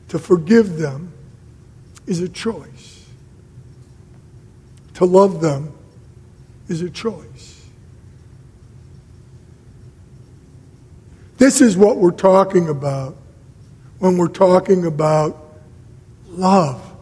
To 0.10 0.20
forgive 0.20 0.78
them 0.78 1.12
is 2.08 2.22
a 2.22 2.30
choice. 2.30 3.06
To 4.94 5.06
love 5.06 5.42
them 5.42 5.74
is 6.70 6.82
a 6.82 6.90
choice. 6.90 7.68
This 11.38 11.60
is 11.60 11.76
what 11.76 11.98
we're 11.98 12.12
talking 12.12 12.70
about 12.70 13.18
when 14.04 14.18
we're 14.18 14.28
talking 14.28 14.86
about 14.86 15.56
love 16.28 16.94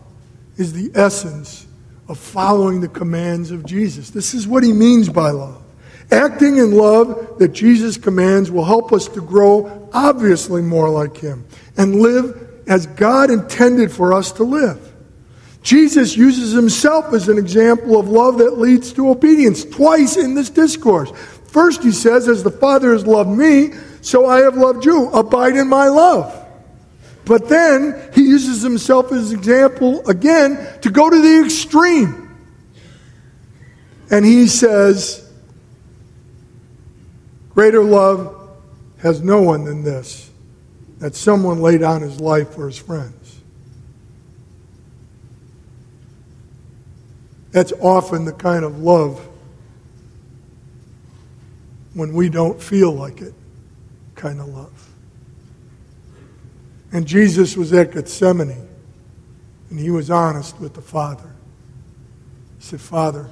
is 0.57 0.71
the 0.71 0.91
essence 0.93 1.65
of 2.07 2.15
following 2.15 2.79
the 2.79 2.87
commands 2.87 3.49
of 3.49 3.65
Jesus. 3.65 4.11
This 4.11 4.35
is 4.35 4.47
what 4.47 4.61
he 4.61 4.71
means 4.71 5.09
by 5.09 5.31
love. 5.31 5.63
Acting 6.11 6.57
in 6.57 6.73
love 6.73 7.39
that 7.39 7.53
Jesus 7.53 7.97
commands 7.97 8.51
will 8.51 8.65
help 8.65 8.93
us 8.93 9.07
to 9.07 9.19
grow 9.19 9.89
obviously 9.91 10.61
more 10.61 10.91
like 10.91 11.17
him 11.17 11.43
and 11.75 11.95
live 11.95 12.61
as 12.67 12.85
God 12.85 13.31
intended 13.31 13.91
for 13.91 14.13
us 14.13 14.31
to 14.33 14.43
live. 14.43 14.93
Jesus 15.63 16.15
uses 16.15 16.51
himself 16.51 17.15
as 17.15 17.29
an 17.29 17.39
example 17.39 17.99
of 17.99 18.09
love 18.09 18.37
that 18.37 18.59
leads 18.59 18.93
to 18.93 19.09
obedience 19.09 19.65
twice 19.65 20.17
in 20.17 20.35
this 20.35 20.51
discourse. 20.51 21.09
First, 21.47 21.81
he 21.81 21.93
says, 21.93 22.27
As 22.27 22.43
the 22.43 22.51
Father 22.51 22.91
has 22.91 23.07
loved 23.07 23.35
me, 23.35 23.71
so 24.01 24.27
I 24.27 24.41
have 24.41 24.55
loved 24.55 24.85
you. 24.85 25.09
Abide 25.09 25.55
in 25.55 25.67
my 25.67 25.87
love. 25.87 26.37
But 27.25 27.49
then 27.49 28.09
he 28.13 28.21
uses 28.21 28.61
himself 28.61 29.11
as 29.11 29.31
an 29.31 29.39
example 29.39 30.07
again 30.07 30.57
to 30.81 30.89
go 30.89 31.09
to 31.09 31.21
the 31.21 31.45
extreme. 31.45 32.35
And 34.09 34.25
he 34.25 34.47
says, 34.47 35.29
Greater 37.53 37.83
love 37.83 38.37
has 38.99 39.21
no 39.21 39.41
one 39.41 39.65
than 39.65 39.83
this 39.83 40.29
that 40.99 41.15
someone 41.15 41.61
laid 41.61 41.81
down 41.81 42.01
his 42.01 42.19
life 42.21 42.53
for 42.53 42.67
his 42.67 42.77
friends. 42.77 43.41
That's 47.51 47.73
often 47.81 48.25
the 48.25 48.33
kind 48.33 48.63
of 48.63 48.79
love 48.79 49.27
when 51.93 52.13
we 52.13 52.29
don't 52.29 52.61
feel 52.61 52.91
like 52.91 53.21
it 53.21 53.33
kind 54.15 54.39
of 54.39 54.47
love. 54.47 54.90
And 56.91 57.07
Jesus 57.07 57.55
was 57.55 57.71
at 57.73 57.91
Gethsemane, 57.91 58.67
and 59.69 59.79
he 59.79 59.89
was 59.89 60.09
honest 60.09 60.59
with 60.59 60.73
the 60.73 60.81
Father. 60.81 61.33
He 62.57 62.63
said, 62.63 62.81
Father, 62.81 63.29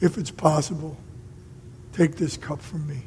if 0.00 0.18
it's 0.18 0.30
possible, 0.30 0.96
take 1.92 2.16
this 2.16 2.36
cup 2.36 2.60
from 2.60 2.86
me. 2.88 3.02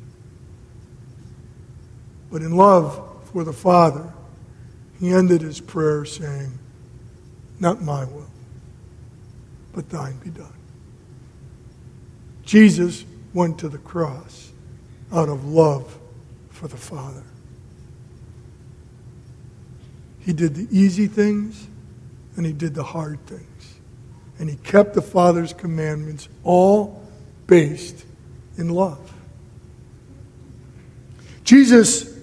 But 2.32 2.42
in 2.42 2.56
love 2.56 3.30
for 3.32 3.44
the 3.44 3.54
Father, 3.54 4.12
he 5.00 5.12
ended 5.12 5.42
his 5.42 5.60
prayer 5.60 6.06
saying, 6.06 6.58
Not 7.60 7.82
my 7.82 8.06
will, 8.06 8.30
but 9.74 9.90
thine 9.90 10.18
be 10.20 10.30
done. 10.30 10.54
Jesus 12.44 13.04
went 13.34 13.58
to 13.60 13.70
the 13.70 13.78
cross 13.78 14.52
out 15.12 15.30
of 15.30 15.46
love 15.46 15.98
for 16.50 16.68
the 16.68 16.78
Father. 16.78 17.24
He 20.26 20.34
did 20.34 20.56
the 20.56 20.68
easy 20.72 21.08
things 21.08 21.68
and 22.36 22.46
he 22.46 22.54
did 22.54 22.74
the 22.76 22.84
hard 22.84 23.26
things. 23.26 23.80
And 24.40 24.50
he 24.50 24.56
kept 24.56 24.94
the 24.94 25.02
Father's 25.02 25.54
commandments, 25.54 26.28
all 26.44 27.04
based 27.48 28.06
in 28.58 28.70
love. 28.70 29.12
Jesus 31.44 32.18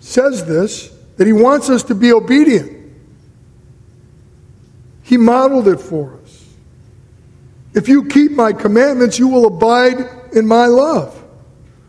says 0.00 0.44
this 0.44 0.94
that 1.16 1.26
he 1.26 1.32
wants 1.32 1.68
us 1.68 1.82
to 1.84 1.94
be 1.94 2.12
obedient. 2.12 2.92
He 5.02 5.16
modeled 5.16 5.66
it 5.66 5.80
for 5.80 6.18
us. 6.22 6.44
If 7.74 7.88
you 7.88 8.04
keep 8.04 8.32
my 8.32 8.52
commandments, 8.52 9.18
you 9.18 9.28
will 9.28 9.46
abide 9.46 10.06
in 10.32 10.46
my 10.46 10.66
love. 10.66 11.17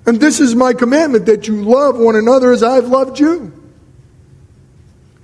And 0.10 0.20
this 0.20 0.40
is 0.40 0.56
my 0.56 0.74
commandment 0.74 1.28
that 1.28 1.48
you 1.48 1.62
love 1.62 1.96
one 1.96 2.16
another 2.16 2.52
as 2.52 2.64
I've 2.64 2.88
loved 2.88 3.20
you. 3.20 3.54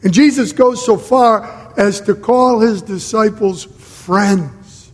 And 0.04 0.14
Jesus 0.14 0.52
goes 0.52 0.86
so 0.86 0.96
far 0.96 1.74
as 1.76 2.02
to 2.02 2.14
call 2.14 2.60
his 2.60 2.84
disciples 2.84 3.64
friends. 3.64 4.92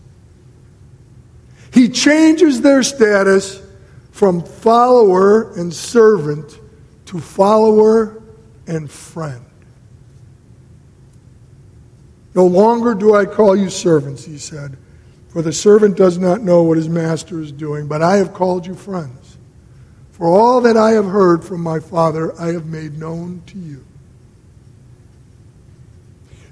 He 1.73 1.89
changes 1.89 2.61
their 2.61 2.83
status 2.83 3.61
from 4.11 4.45
follower 4.45 5.51
and 5.59 5.73
servant 5.73 6.57
to 7.07 7.19
follower 7.19 8.23
and 8.67 8.89
friend. 8.89 9.43
No 12.33 12.45
longer 12.45 12.93
do 12.93 13.13
I 13.13 13.25
call 13.25 13.57
you 13.57 13.69
servants, 13.69 14.23
he 14.23 14.37
said, 14.37 14.77
for 15.27 15.41
the 15.41 15.51
servant 15.51 15.97
does 15.97 16.17
not 16.17 16.39
know 16.39 16.63
what 16.63 16.77
his 16.77 16.87
master 16.87 17.41
is 17.41 17.51
doing, 17.51 17.89
but 17.89 18.01
I 18.01 18.15
have 18.15 18.33
called 18.33 18.65
you 18.65 18.73
friends. 18.73 19.20
For 20.21 20.27
all 20.27 20.61
that 20.61 20.77
I 20.77 20.91
have 20.91 21.07
heard 21.07 21.43
from 21.43 21.61
my 21.61 21.79
Father, 21.79 22.39
I 22.39 22.49
have 22.49 22.67
made 22.67 22.95
known 22.95 23.41
to 23.47 23.57
you. 23.57 23.83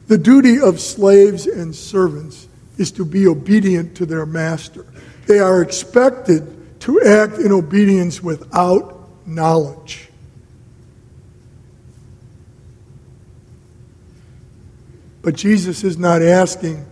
The 0.07 0.17
duty 0.17 0.59
of 0.59 0.79
slaves 0.79 1.45
and 1.45 1.75
servants 1.75 2.47
is 2.79 2.91
to 2.93 3.05
be 3.05 3.27
obedient 3.27 3.95
to 3.97 4.07
their 4.07 4.25
master. 4.25 4.87
They 5.27 5.37
are 5.37 5.61
expected 5.61 6.79
to 6.79 6.99
act 7.03 7.37
in 7.37 7.51
obedience 7.51 8.23
without 8.23 9.07
knowledge. 9.27 10.09
But 15.21 15.35
Jesus 15.35 15.83
is 15.83 15.95
not 15.95 16.23
asking 16.23 16.87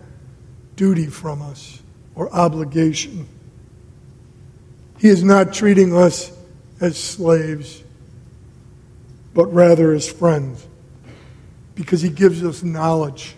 duty 0.76 1.08
from 1.08 1.42
us 1.42 1.82
or 2.14 2.32
obligation. 2.32 3.26
He 5.00 5.08
is 5.08 5.24
not 5.24 5.52
treating 5.52 5.92
us 5.92 6.37
as 6.80 6.96
slaves, 6.98 7.82
but 9.34 9.46
rather 9.46 9.92
as 9.92 10.10
friends, 10.10 10.66
because 11.74 12.02
He 12.02 12.10
gives 12.10 12.42
us 12.44 12.62
knowledge. 12.62 13.34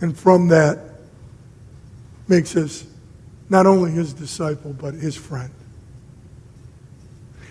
And 0.00 0.16
from 0.16 0.48
that, 0.48 0.78
makes 2.28 2.56
us 2.56 2.86
not 3.48 3.66
only 3.66 3.90
His 3.90 4.12
disciple, 4.14 4.72
but 4.72 4.94
His 4.94 5.16
friend. 5.16 5.50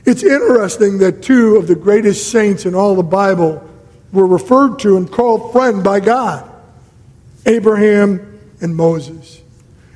It's 0.05 0.23
interesting 0.23 0.97
that 0.99 1.21
two 1.21 1.57
of 1.57 1.67
the 1.67 1.75
greatest 1.75 2.31
saints 2.31 2.65
in 2.65 2.73
all 2.73 2.95
the 2.95 3.03
Bible 3.03 3.67
were 4.11 4.25
referred 4.25 4.79
to 4.79 4.97
and 4.97 5.11
called 5.11 5.51
friend 5.51 5.83
by 5.83 5.99
God 5.99 6.49
Abraham 7.45 8.39
and 8.61 8.75
Moses. 8.75 9.41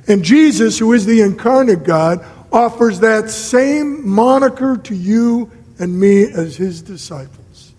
And 0.06 0.22
Jesus, 0.22 0.78
who 0.78 0.92
is 0.92 1.06
the 1.06 1.22
incarnate 1.22 1.82
God, 1.82 2.24
offers 2.54 3.00
that 3.00 3.28
same 3.28 4.08
moniker 4.08 4.76
to 4.76 4.94
you 4.94 5.50
and 5.80 5.98
me 5.98 6.22
as 6.22 6.56
his 6.56 6.80
disciples 6.82 7.72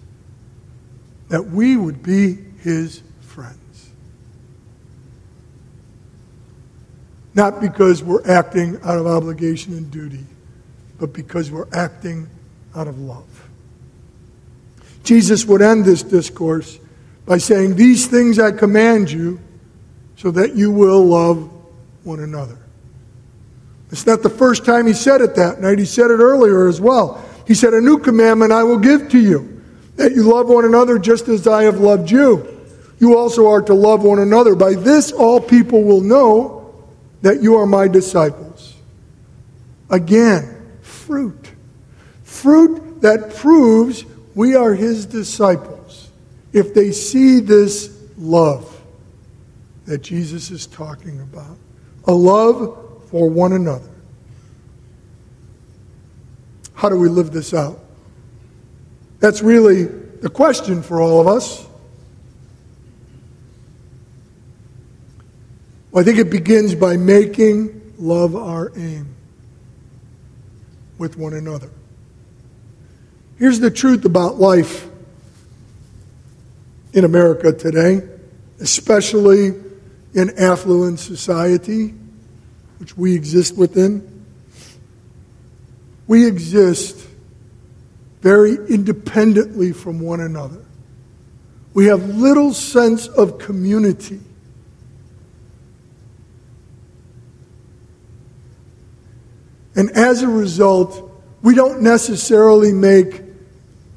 that 1.29 1.41
we 1.41 1.77
would 1.77 2.03
be 2.03 2.37
his 2.59 3.01
friends. 3.21 3.89
Not 7.33 7.61
because 7.61 8.03
we're 8.03 8.29
acting 8.29 8.77
out 8.83 8.97
of 8.97 9.07
obligation 9.07 9.73
and 9.73 9.89
duty, 9.89 10.25
but 10.99 11.13
because 11.13 11.49
we're 11.49 11.69
acting 11.73 12.29
out 12.75 12.87
of 12.87 12.99
love. 12.99 13.47
Jesus 15.03 15.45
would 15.45 15.61
end 15.61 15.85
this 15.85 16.03
discourse 16.03 16.79
by 17.25 17.37
saying, 17.37 17.75
These 17.75 18.07
things 18.07 18.39
I 18.39 18.51
command 18.51 19.09
you 19.09 19.39
so 20.17 20.31
that 20.31 20.55
you 20.55 20.69
will 20.71 21.03
love 21.05 21.49
one 22.03 22.19
another. 22.19 22.57
It's 23.95 24.05
not 24.05 24.23
the 24.23 24.29
first 24.29 24.65
time 24.65 24.87
he 24.87 24.93
said 24.93 25.21
it 25.21 25.35
that 25.35 25.61
night. 25.61 25.79
He 25.79 25.85
said 25.85 26.11
it 26.11 26.19
earlier 26.19 26.67
as 26.67 26.81
well. 26.81 27.23
He 27.47 27.53
said, 27.53 27.73
A 27.73 27.79
new 27.79 27.97
commandment 27.97 28.51
I 28.51 28.61
will 28.61 28.77
give 28.77 29.07
to 29.11 29.17
you, 29.17 29.63
that 29.95 30.11
you 30.11 30.23
love 30.23 30.49
one 30.49 30.65
another 30.65 30.99
just 30.99 31.29
as 31.29 31.47
I 31.47 31.63
have 31.63 31.79
loved 31.79 32.11
you. 32.11 32.45
You 32.99 33.17
also 33.17 33.47
are 33.47 33.61
to 33.61 33.73
love 33.73 34.03
one 34.03 34.19
another. 34.19 34.53
By 34.53 34.73
this, 34.73 35.13
all 35.13 35.39
people 35.39 35.81
will 35.83 36.01
know 36.01 36.75
that 37.21 37.41
you 37.41 37.55
are 37.55 37.65
my 37.65 37.87
disciples. 37.87 38.73
Again, 39.89 40.77
fruit. 40.81 41.51
Fruit 42.23 42.99
that 42.99 43.33
proves 43.33 44.03
we 44.35 44.57
are 44.57 44.73
his 44.73 45.05
disciples. 45.05 46.09
If 46.51 46.73
they 46.73 46.91
see 46.91 47.39
this 47.39 47.97
love 48.17 48.77
that 49.85 49.99
Jesus 49.99 50.51
is 50.51 50.67
talking 50.67 51.21
about, 51.21 51.55
a 52.03 52.13
love 52.13 52.84
for 53.09 53.29
one 53.29 53.53
another. 53.53 53.89
How 56.73 56.89
do 56.89 56.97
we 56.97 57.09
live 57.09 57.31
this 57.31 57.53
out? 57.53 57.79
That's 59.19 59.41
really 59.41 59.85
the 59.85 60.29
question 60.29 60.83
for 60.83 61.01
all 61.01 61.21
of 61.21 61.27
us. 61.27 61.65
Well, 65.91 66.01
I 66.01 66.03
think 66.03 66.19
it 66.19 66.29
begins 66.29 66.75
by 66.75 66.97
making 66.97 67.93
love 67.97 68.35
our 68.35 68.71
aim 68.75 69.15
with 70.97 71.17
one 71.17 71.33
another. 71.33 71.69
Here's 73.39 73.59
the 73.59 73.71
truth 73.71 74.05
about 74.05 74.35
life 74.35 74.89
in 76.93 77.03
America 77.03 77.51
today, 77.51 78.01
especially 78.59 79.53
in 80.13 80.37
affluent 80.37 80.99
society, 80.99 81.93
which 82.77 82.97
we 82.97 83.15
exist 83.15 83.57
within. 83.57 84.25
We 86.07 86.27
exist 86.27 87.07
very 88.21 88.55
independently 88.55 89.71
from 89.71 89.99
one 89.99 90.19
another. 90.19 90.63
We 91.73 91.85
have 91.87 92.07
little 92.09 92.53
sense 92.53 93.07
of 93.07 93.37
community 93.37 94.19
And 99.75 99.91
as 99.91 100.21
a 100.21 100.27
result, 100.27 101.11
we 101.41 101.53
don't 101.53 101.81
necessarily 101.81 102.71
make 102.71 103.21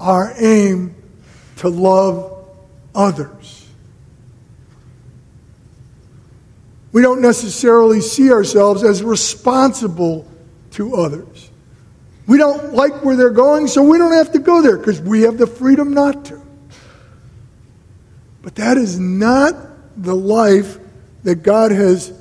our 0.00 0.32
aim 0.36 0.94
to 1.56 1.68
love 1.68 2.46
others. 2.94 3.67
We 6.92 7.02
don't 7.02 7.20
necessarily 7.20 8.00
see 8.00 8.32
ourselves 8.32 8.82
as 8.82 9.02
responsible 9.02 10.26
to 10.72 10.94
others. 10.96 11.50
We 12.26 12.38
don't 12.38 12.74
like 12.74 13.04
where 13.04 13.16
they're 13.16 13.30
going, 13.30 13.68
so 13.68 13.82
we 13.82 13.98
don't 13.98 14.12
have 14.12 14.32
to 14.32 14.38
go 14.38 14.62
there 14.62 14.76
because 14.76 15.00
we 15.00 15.22
have 15.22 15.38
the 15.38 15.46
freedom 15.46 15.92
not 15.92 16.26
to. 16.26 16.40
But 18.42 18.54
that 18.56 18.76
is 18.76 18.98
not 18.98 19.54
the 19.96 20.14
life 20.14 20.78
that 21.24 21.36
God 21.36 21.72
has 21.72 22.12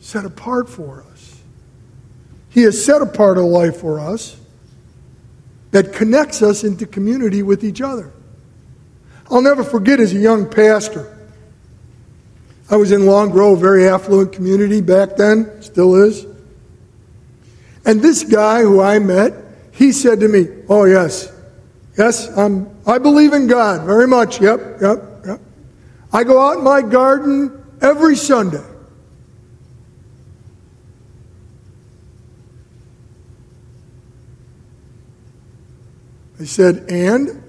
set 0.00 0.24
apart 0.24 0.68
for 0.68 1.02
us. 1.10 1.40
He 2.50 2.62
has 2.62 2.82
set 2.82 3.02
apart 3.02 3.36
a 3.36 3.42
life 3.42 3.78
for 3.78 3.98
us 3.98 4.36
that 5.72 5.92
connects 5.92 6.40
us 6.40 6.62
into 6.62 6.86
community 6.86 7.42
with 7.42 7.64
each 7.64 7.80
other. 7.80 8.12
I'll 9.30 9.42
never 9.42 9.64
forget 9.64 9.98
as 9.98 10.12
a 10.12 10.18
young 10.18 10.48
pastor, 10.48 11.13
I 12.74 12.76
was 12.76 12.90
in 12.90 13.06
Long 13.06 13.30
Grove, 13.30 13.60
very 13.60 13.86
affluent 13.86 14.32
community 14.32 14.80
back 14.80 15.14
then, 15.14 15.62
still 15.62 15.94
is. 15.94 16.26
And 17.86 18.02
this 18.02 18.24
guy 18.24 18.62
who 18.62 18.80
I 18.80 18.98
met, 18.98 19.32
he 19.70 19.92
said 19.92 20.18
to 20.18 20.26
me, 20.26 20.48
Oh, 20.68 20.82
yes, 20.82 21.32
yes, 21.96 22.36
I'm, 22.36 22.68
I 22.84 22.98
believe 22.98 23.32
in 23.32 23.46
God 23.46 23.86
very 23.86 24.08
much. 24.08 24.40
Yep, 24.40 24.80
yep, 24.80 24.98
yep. 25.24 25.40
I 26.12 26.24
go 26.24 26.44
out 26.44 26.58
in 26.58 26.64
my 26.64 26.82
garden 26.82 27.64
every 27.80 28.16
Sunday. 28.16 28.64
I 36.40 36.44
said, 36.44 36.86
and? 36.88 37.43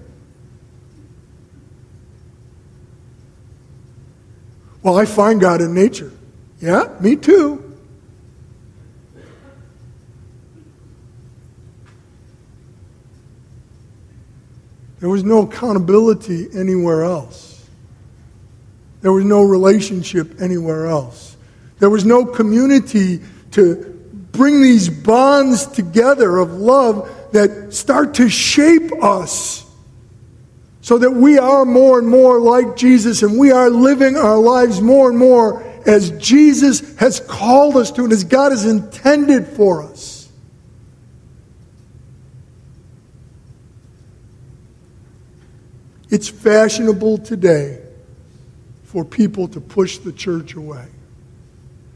Well, 4.85 4.99
I 4.99 5.05
find 5.05 5.41
God 5.41 5.61
in 5.61 5.73
nature. 5.73 6.11
Yeah, 6.61 6.95
me 6.99 7.15
too. 7.15 7.75
There 14.99 15.09
was 15.09 15.23
no 15.23 15.41
accountability 15.41 16.49
anywhere 16.53 17.03
else. 17.03 17.67
There 19.01 19.11
was 19.11 19.25
no 19.25 19.41
relationship 19.41 20.39
anywhere 20.39 20.85
else. 20.85 21.35
There 21.79 21.89
was 21.89 22.05
no 22.05 22.23
community 22.23 23.21
to 23.53 23.75
bring 24.33 24.61
these 24.61 24.87
bonds 24.87 25.65
together 25.65 26.37
of 26.37 26.53
love 26.53 27.09
that 27.31 27.73
start 27.73 28.13
to 28.15 28.29
shape 28.29 28.91
us 29.03 29.64
so 30.85 30.99
that 30.99 31.09
we 31.09 31.39
are 31.39 31.65
more 31.65 31.97
and 31.97 32.07
more 32.07 32.39
like 32.39 32.75
Jesus 32.75 33.23
and 33.23 33.39
we 33.39 33.51
are 33.51 33.71
living 33.71 34.15
our 34.17 34.37
lives 34.37 34.81
more 34.81 35.09
and 35.09 35.17
more 35.17 35.63
as 35.87 36.11
Jesus 36.19 36.95
has 36.97 37.19
called 37.21 37.75
us 37.75 37.89
to 37.93 38.03
and 38.03 38.13
as 38.13 38.23
God 38.23 38.51
has 38.51 38.65
intended 38.65 39.47
for 39.47 39.81
us. 39.81 40.29
It's 46.11 46.29
fashionable 46.29 47.17
today 47.17 47.81
for 48.83 49.03
people 49.03 49.47
to 49.47 49.59
push 49.59 49.97
the 49.97 50.13
church 50.13 50.53
away. 50.53 50.85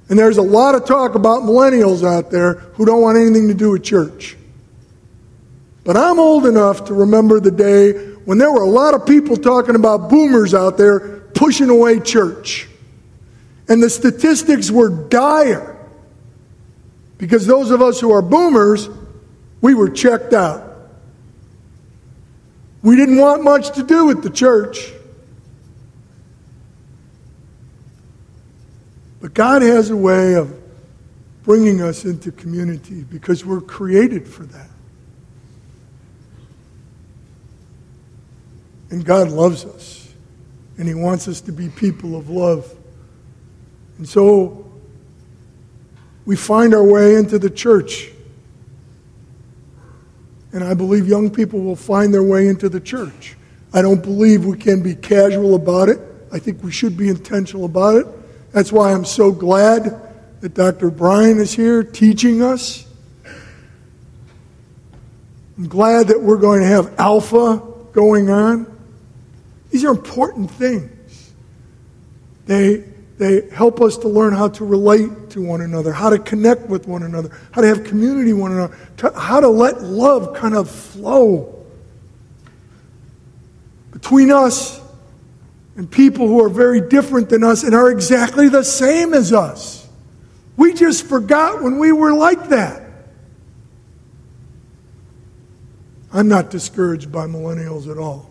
And 0.09 0.17
there's 0.17 0.39
a 0.39 0.41
lot 0.41 0.73
of 0.73 0.85
talk 0.85 1.13
about 1.13 1.43
millennials 1.43 2.03
out 2.03 2.31
there 2.31 2.53
who 2.53 2.85
don't 2.85 3.03
want 3.03 3.19
anything 3.19 3.49
to 3.49 3.53
do 3.53 3.69
with 3.69 3.83
church. 3.83 4.35
But 5.83 5.95
I'm 5.95 6.19
old 6.19 6.47
enough 6.47 6.85
to 6.85 6.95
remember 6.95 7.39
the 7.39 7.51
day 7.51 8.08
when 8.29 8.37
there 8.37 8.51
were 8.51 8.61
a 8.61 8.69
lot 8.69 8.93
of 8.93 9.07
people 9.07 9.35
talking 9.37 9.73
about 9.73 10.07
boomers 10.07 10.53
out 10.53 10.77
there 10.77 10.99
pushing 11.33 11.67
away 11.67 11.99
church. 11.99 12.67
And 13.67 13.81
the 13.81 13.89
statistics 13.89 14.69
were 14.69 14.87
dire. 14.87 15.75
Because 17.17 17.47
those 17.47 17.71
of 17.71 17.81
us 17.81 17.99
who 17.99 18.11
are 18.11 18.21
boomers, 18.21 18.87
we 19.61 19.73
were 19.73 19.89
checked 19.89 20.33
out. 20.33 20.61
We 22.83 22.95
didn't 22.95 23.17
want 23.17 23.43
much 23.43 23.71
to 23.71 23.81
do 23.81 24.05
with 24.05 24.21
the 24.21 24.29
church. 24.29 24.91
But 29.21 29.33
God 29.33 29.63
has 29.63 29.89
a 29.89 29.97
way 29.97 30.35
of 30.35 30.55
bringing 31.41 31.81
us 31.81 32.05
into 32.05 32.31
community 32.31 33.03
because 33.05 33.43
we're 33.43 33.59
created 33.59 34.27
for 34.27 34.43
that. 34.43 34.69
And 38.89 39.05
God 39.05 39.29
loves 39.29 39.65
us. 39.65 40.13
And 40.77 40.87
He 40.87 40.93
wants 40.93 41.27
us 41.27 41.41
to 41.41 41.51
be 41.51 41.69
people 41.69 42.15
of 42.15 42.29
love. 42.29 42.73
And 43.97 44.07
so 44.07 44.65
we 46.25 46.35
find 46.35 46.73
our 46.73 46.83
way 46.83 47.15
into 47.15 47.37
the 47.39 47.49
church. 47.49 48.11
And 50.51 50.63
I 50.63 50.73
believe 50.73 51.07
young 51.07 51.29
people 51.29 51.59
will 51.59 51.75
find 51.75 52.13
their 52.13 52.23
way 52.23 52.47
into 52.47 52.69
the 52.69 52.79
church. 52.79 53.35
I 53.73 53.81
don't 53.81 54.01
believe 54.01 54.45
we 54.45 54.57
can 54.57 54.81
be 54.81 54.95
casual 54.95 55.55
about 55.55 55.89
it. 55.89 55.99
I 56.31 56.39
think 56.39 56.63
we 56.63 56.71
should 56.71 56.97
be 56.97 57.09
intentional 57.09 57.65
about 57.65 57.95
it. 57.95 58.07
That's 58.51 58.71
why 58.71 58.93
I'm 58.93 59.05
so 59.05 59.31
glad 59.31 60.01
that 60.41 60.53
Dr. 60.53 60.89
Brian 60.89 61.39
is 61.39 61.53
here 61.53 61.83
teaching 61.83 62.41
us. 62.41 62.87
I'm 65.57 65.67
glad 65.67 66.07
that 66.07 66.21
we're 66.21 66.37
going 66.37 66.61
to 66.61 66.67
have 66.67 66.97
Alpha 66.97 67.61
going 67.91 68.29
on. 68.29 68.78
These 69.69 69.85
are 69.85 69.91
important 69.91 70.49
things. 70.51 71.33
They, 72.45 72.85
they 73.17 73.49
help 73.49 73.81
us 73.81 73.97
to 73.99 74.07
learn 74.07 74.33
how 74.33 74.47
to 74.49 74.65
relate 74.65 75.29
to 75.31 75.41
one 75.43 75.61
another, 75.61 75.91
how 75.91 76.09
to 76.09 76.17
connect 76.17 76.67
with 76.67 76.87
one 76.87 77.03
another, 77.03 77.29
how 77.51 77.61
to 77.61 77.67
have 77.67 77.83
community 77.83 78.33
one 78.33 78.51
another, 78.53 78.75
to, 78.97 79.11
how 79.11 79.39
to 79.39 79.49
let 79.49 79.83
love 79.83 80.35
kind 80.35 80.55
of 80.55 80.69
flow 80.69 81.65
between 83.91 84.31
us 84.31 84.81
and 85.75 85.89
people 85.89 86.27
who 86.27 86.43
are 86.43 86.49
very 86.49 86.81
different 86.81 87.29
than 87.29 87.43
us 87.43 87.63
and 87.63 87.75
are 87.75 87.91
exactly 87.91 88.49
the 88.49 88.63
same 88.63 89.13
as 89.13 89.31
us. 89.31 89.87
We 90.57 90.73
just 90.73 91.05
forgot 91.05 91.61
when 91.61 91.79
we 91.79 91.91
were 91.91 92.13
like 92.13 92.49
that. 92.49 92.83
I'm 96.11 96.27
not 96.27 96.49
discouraged 96.49 97.11
by 97.11 97.27
millennials 97.27 97.89
at 97.89 97.97
all. 97.97 98.29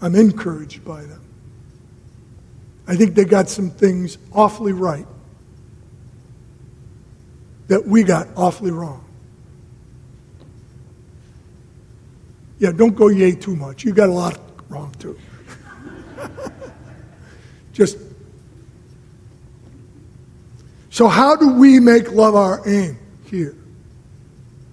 I'm 0.00 0.14
encouraged 0.14 0.84
by 0.84 1.02
them. 1.02 1.20
I 2.86 2.96
think 2.96 3.14
they 3.14 3.24
got 3.24 3.48
some 3.48 3.70
things 3.70 4.16
awfully 4.32 4.72
right 4.72 5.06
that 7.66 7.86
we 7.86 8.02
got 8.02 8.28
awfully 8.36 8.70
wrong. 8.70 9.04
Yeah, 12.58 12.72
don't 12.72 12.94
go 12.94 13.08
yay 13.08 13.32
too 13.32 13.54
much. 13.54 13.84
You 13.84 13.92
got 13.92 14.08
a 14.08 14.12
lot 14.12 14.40
wrong 14.68 14.94
too. 14.98 15.18
Just 17.72 17.98
so, 20.90 21.06
how 21.06 21.36
do 21.36 21.50
we 21.50 21.78
make 21.78 22.10
love 22.10 22.34
our 22.34 22.60
aim 22.66 22.98
here? 23.26 23.54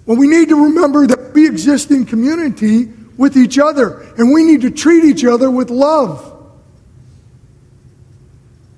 Well, 0.08 0.18
we 0.18 0.28
need 0.28 0.50
to 0.50 0.56
remember 0.56 1.06
that 1.06 1.34
we 1.34 1.48
exist 1.48 1.92
in 1.92 2.06
community 2.06 2.86
with 3.18 3.38
each 3.38 3.58
other, 3.58 4.02
and 4.18 4.34
we 4.34 4.44
need 4.44 4.62
to 4.62 4.72
treat 4.72 5.04
each 5.04 5.24
other 5.24 5.50
with 5.50 5.70
love. 5.70 6.22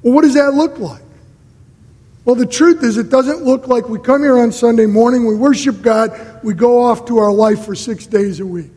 Well, 0.02 0.13
what 0.13 0.21
does 0.21 0.36
that 0.36 0.54
look 0.54 0.80
like? 0.80 1.02
Well, 2.23 2.36
the 2.36 2.45
truth 2.45 2.84
is, 2.84 2.97
it 2.97 3.10
doesn't 3.10 3.43
look 3.43 3.67
like 3.67 3.88
we 3.88 4.00
come 4.00 4.21
here 4.21 4.38
on 4.38 4.52
Sunday 4.52 4.86
morning, 4.86 5.26
we 5.26 5.36
worship 5.36 5.82
God, 5.82 6.41
we 6.43 6.54
go 6.54 6.84
off 6.84 7.06
to 7.06 7.17
our 7.19 7.32
life 7.32 7.65
for 7.65 7.76
six 7.76 8.06
days 8.06 8.39
a 8.39 8.45
week. 8.45 8.71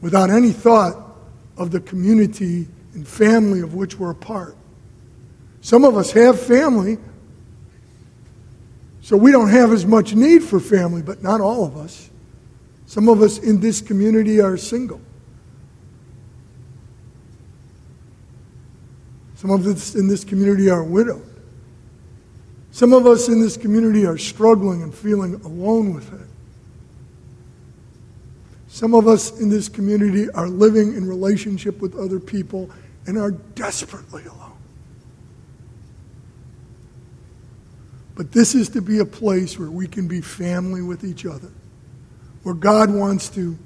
without 0.00 0.30
any 0.30 0.52
thought 0.52 0.94
of 1.56 1.70
the 1.70 1.80
community 1.80 2.66
and 2.94 3.06
family 3.06 3.60
of 3.60 3.74
which 3.74 3.98
we're 3.98 4.10
a 4.10 4.14
part. 4.14 4.56
Some 5.60 5.84
of 5.84 5.96
us 5.96 6.12
have 6.12 6.40
family, 6.40 6.98
so 9.02 9.16
we 9.16 9.32
don't 9.32 9.48
have 9.48 9.72
as 9.72 9.86
much 9.86 10.14
need 10.14 10.42
for 10.42 10.60
family, 10.60 11.02
but 11.02 11.22
not 11.22 11.40
all 11.40 11.64
of 11.64 11.76
us. 11.76 12.10
Some 12.86 13.08
of 13.08 13.22
us 13.22 13.38
in 13.38 13.60
this 13.60 13.80
community 13.80 14.40
are 14.40 14.56
single. 14.56 15.00
Some 19.36 19.50
of 19.50 19.66
us 19.66 19.94
in 19.94 20.06
this 20.06 20.22
community 20.22 20.68
are 20.68 20.84
widowed. 20.84 21.26
Some 22.72 22.92
of 22.92 23.06
us 23.06 23.28
in 23.28 23.40
this 23.40 23.56
community 23.56 24.04
are 24.04 24.18
struggling 24.18 24.82
and 24.82 24.94
feeling 24.94 25.34
alone 25.44 25.94
with 25.94 26.12
it. 26.12 26.26
Some 28.68 28.94
of 28.94 29.08
us 29.08 29.40
in 29.40 29.48
this 29.48 29.68
community 29.68 30.30
are 30.30 30.48
living 30.48 30.94
in 30.94 31.08
relationship 31.08 31.80
with 31.80 31.96
other 31.96 32.20
people 32.20 32.70
and 33.06 33.18
are 33.18 33.30
desperately 33.30 34.24
alone. 34.24 34.49
But 38.20 38.32
this 38.32 38.54
is 38.54 38.68
to 38.70 38.82
be 38.82 38.98
a 38.98 39.06
place 39.06 39.58
where 39.58 39.70
we 39.70 39.86
can 39.86 40.06
be 40.06 40.20
family 40.20 40.82
with 40.82 41.04
each 41.04 41.24
other, 41.24 41.48
where 42.42 42.54
God 42.54 42.92
wants 42.92 43.30
to 43.30 43.56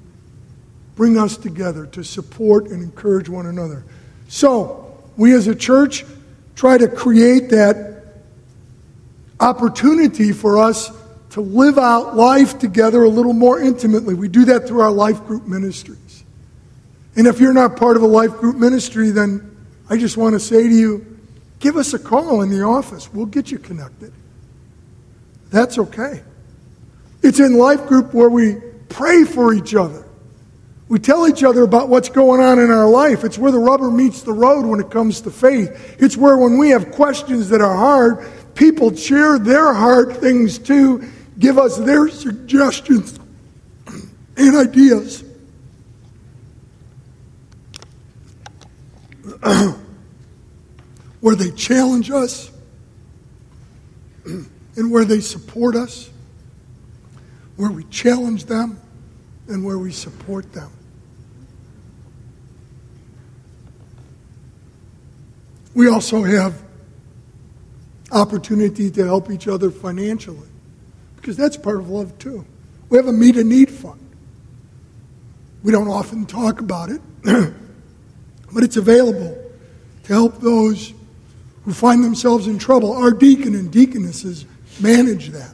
bring 0.95 1.17
us 1.17 1.35
together 1.35 1.85
to 1.87 2.05
support 2.05 2.67
and 2.67 2.81
encourage 2.81 3.27
one 3.27 3.47
another. 3.47 3.83
So, 4.29 4.97
we 5.17 5.33
as 5.33 5.47
a 5.47 5.55
church 5.55 6.05
try 6.55 6.77
to 6.77 6.87
create 6.87 7.49
that 7.49 8.05
opportunity 9.41 10.31
for 10.31 10.57
us 10.57 10.89
to 11.31 11.41
live 11.41 11.77
out 11.77 12.15
life 12.15 12.57
together 12.57 13.03
a 13.03 13.09
little 13.09 13.33
more 13.33 13.59
intimately. 13.59 14.13
We 14.13 14.29
do 14.29 14.45
that 14.45 14.69
through 14.69 14.79
our 14.79 14.91
life 14.93 15.21
group 15.25 15.45
ministries. 15.45 16.23
And 17.17 17.27
if 17.27 17.41
you're 17.41 17.51
not 17.51 17.75
part 17.75 17.97
of 17.97 18.03
a 18.03 18.07
life 18.07 18.31
group 18.37 18.55
ministry, 18.55 19.09
then 19.09 19.53
I 19.89 19.97
just 19.97 20.15
want 20.15 20.31
to 20.31 20.39
say 20.39 20.63
to 20.63 20.73
you 20.73 21.17
give 21.59 21.75
us 21.75 21.93
a 21.93 21.99
call 21.99 22.41
in 22.41 22.49
the 22.51 22.61
office. 22.61 23.13
We'll 23.13 23.25
get 23.25 23.51
you 23.51 23.59
connected. 23.59 24.13
That's 25.55 25.77
okay. 25.77 26.21
It's 27.23 27.39
in 27.39 27.57
life 27.57 27.87
group 27.87 28.13
where 28.13 28.29
we 28.29 28.57
pray 28.89 29.23
for 29.23 29.53
each 29.53 29.73
other. 29.73 30.05
We 30.89 30.99
tell 30.99 31.29
each 31.29 31.45
other 31.45 31.63
about 31.63 31.87
what's 31.87 32.09
going 32.09 32.41
on 32.41 32.59
in 32.59 32.69
our 32.71 32.89
life. 32.89 33.23
It's 33.23 33.37
where 33.37 33.53
the 33.53 33.59
rubber 33.59 33.89
meets 33.89 34.21
the 34.21 34.33
road 34.33 34.65
when 34.65 34.81
it 34.81 34.91
comes 34.91 35.21
to 35.21 35.31
faith. 35.31 35.95
It's 35.97 36.17
where, 36.17 36.37
when 36.37 36.57
we 36.57 36.71
have 36.71 36.91
questions 36.91 37.47
that 37.49 37.61
are 37.61 37.73
hard, 37.73 38.27
people 38.53 38.93
share 38.97 39.39
their 39.39 39.73
hard 39.73 40.17
things 40.17 40.59
too, 40.59 41.09
give 41.39 41.57
us 41.57 41.77
their 41.77 42.09
suggestions 42.09 43.17
and 44.35 44.57
ideas. 44.57 45.23
where 51.21 51.35
they 51.35 51.51
challenge 51.51 52.11
us 52.11 52.51
and 54.75 54.91
where 54.91 55.05
they 55.05 55.19
support 55.19 55.75
us, 55.75 56.09
where 57.55 57.71
we 57.71 57.83
challenge 57.85 58.45
them 58.45 58.79
and 59.47 59.63
where 59.63 59.77
we 59.77 59.91
support 59.91 60.51
them. 60.53 60.71
We 65.73 65.89
also 65.89 66.23
have 66.23 66.61
opportunity 68.11 68.89
to 68.91 69.03
help 69.03 69.29
each 69.29 69.47
other 69.47 69.69
financially 69.69 70.47
because 71.17 71.35
that's 71.35 71.57
part 71.57 71.77
of 71.77 71.89
love 71.89 72.17
too. 72.17 72.45
We 72.89 72.97
have 72.97 73.07
a 73.07 73.13
meet 73.13 73.35
a 73.35 73.43
need 73.43 73.69
fund. 73.69 73.99
We 75.63 75.71
don't 75.71 75.87
often 75.87 76.25
talk 76.25 76.59
about 76.59 76.89
it, 76.89 77.01
but 77.23 78.63
it's 78.63 78.77
available 78.77 79.35
to 80.03 80.13
help 80.13 80.39
those 80.39 80.93
who 81.63 81.73
find 81.73 82.03
themselves 82.03 82.47
in 82.47 82.59
trouble. 82.59 82.93
Our 82.93 83.11
deacon 83.11 83.55
and 83.55 83.71
deaconesses 83.71 84.45
manage 84.79 85.29
that. 85.29 85.53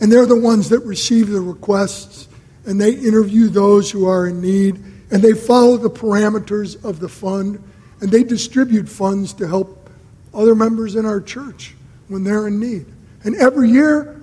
And 0.00 0.10
they're 0.10 0.26
the 0.26 0.40
ones 0.40 0.68
that 0.70 0.80
receive 0.80 1.28
the 1.28 1.40
requests 1.40 2.28
and 2.66 2.80
they 2.80 2.92
interview 2.92 3.48
those 3.48 3.90
who 3.90 4.06
are 4.06 4.26
in 4.26 4.40
need 4.40 4.76
and 5.10 5.22
they 5.22 5.32
follow 5.32 5.76
the 5.76 5.90
parameters 5.90 6.82
of 6.84 6.98
the 6.98 7.08
fund 7.08 7.62
and 8.00 8.10
they 8.10 8.24
distribute 8.24 8.88
funds 8.88 9.32
to 9.34 9.46
help 9.46 9.90
other 10.34 10.54
members 10.54 10.96
in 10.96 11.06
our 11.06 11.20
church 11.20 11.74
when 12.08 12.24
they're 12.24 12.48
in 12.48 12.58
need. 12.58 12.86
And 13.24 13.36
every 13.36 13.70
year, 13.70 14.20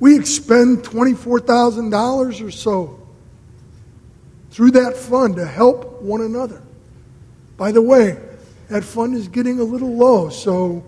we 0.00 0.18
expend 0.18 0.78
$24,000 0.78 2.46
or 2.46 2.50
so 2.50 3.08
through 4.50 4.72
that 4.72 4.96
fund 4.96 5.36
to 5.36 5.46
help 5.46 6.02
one 6.02 6.20
another. 6.20 6.62
By 7.56 7.72
the 7.72 7.82
way, 7.82 8.18
that 8.68 8.84
fund 8.84 9.14
is 9.14 9.28
getting 9.28 9.60
a 9.60 9.64
little 9.64 9.94
low, 9.94 10.28
so 10.28 10.84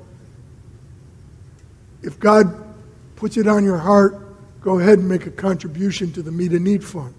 if 2.02 2.18
God 2.18 2.74
puts 3.16 3.36
it 3.36 3.46
on 3.46 3.64
your 3.64 3.78
heart, 3.78 4.18
go 4.60 4.78
ahead 4.78 4.98
and 4.98 5.08
make 5.08 5.26
a 5.26 5.30
contribution 5.30 6.12
to 6.12 6.22
the 6.22 6.30
Meet 6.30 6.52
a 6.52 6.60
Need 6.60 6.84
Fund. 6.84 7.14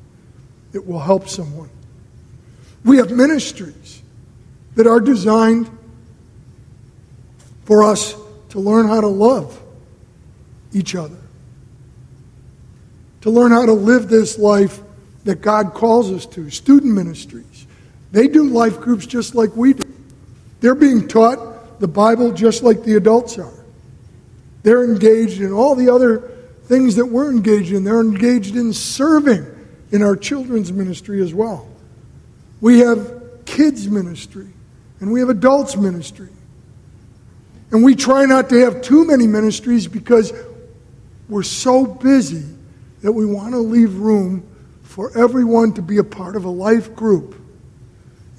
It 0.73 0.85
will 0.85 0.99
help 0.99 1.27
someone. 1.27 1.69
We 2.83 2.97
have 2.97 3.11
ministries 3.11 4.01
that 4.75 4.87
are 4.87 4.99
designed 4.99 5.69
for 7.65 7.83
us 7.83 8.15
to 8.49 8.59
learn 8.59 8.87
how 8.87 9.01
to 9.01 9.07
love 9.07 9.61
each 10.73 10.95
other. 10.95 11.17
To 13.21 13.29
learn 13.29 13.51
how 13.51 13.65
to 13.65 13.73
live 13.73 14.09
this 14.09 14.39
life 14.39 14.79
that 15.25 15.41
God 15.41 15.73
calls 15.73 16.11
us 16.11 16.25
to. 16.27 16.49
Student 16.49 16.93
ministries. 16.93 17.67
They 18.11 18.27
do 18.27 18.45
life 18.45 18.79
groups 18.79 19.05
just 19.05 19.35
like 19.35 19.55
we 19.55 19.73
do. 19.73 19.87
They're 20.59 20.75
being 20.75 21.07
taught 21.07 21.79
the 21.79 21.87
Bible 21.87 22.31
just 22.31 22.63
like 22.63 22.83
the 22.83 22.95
adults 22.95 23.37
are. 23.37 23.60
They're 24.63 24.83
engaged 24.83 25.41
in 25.41 25.51
all 25.51 25.75
the 25.75 25.89
other 25.89 26.31
things 26.65 26.95
that 26.95 27.05
we're 27.05 27.29
engaged 27.29 27.73
in. 27.73 27.83
They're 27.83 28.01
engaged 28.01 28.55
in 28.55 28.73
serving 28.73 29.45
in 29.91 30.01
our 30.01 30.15
children's 30.15 30.71
ministry 30.71 31.21
as 31.21 31.33
well. 31.33 31.67
We 32.59 32.79
have 32.79 33.45
kids' 33.45 33.87
ministry 33.87 34.47
and 34.99 35.11
we 35.11 35.19
have 35.19 35.29
adults' 35.29 35.75
ministry. 35.75 36.29
And 37.71 37.83
we 37.83 37.95
try 37.95 38.25
not 38.25 38.49
to 38.49 38.59
have 38.59 38.81
too 38.81 39.05
many 39.05 39.27
ministries 39.27 39.87
because 39.87 40.33
we're 41.27 41.43
so 41.43 41.85
busy 41.85 42.45
that 43.01 43.11
we 43.11 43.25
want 43.25 43.53
to 43.53 43.59
leave 43.59 43.95
room 43.95 44.47
for 44.83 45.17
everyone 45.17 45.73
to 45.73 45.81
be 45.81 45.97
a 45.97 46.03
part 46.03 46.35
of 46.35 46.43
a 46.43 46.49
life 46.49 46.95
group 46.95 47.35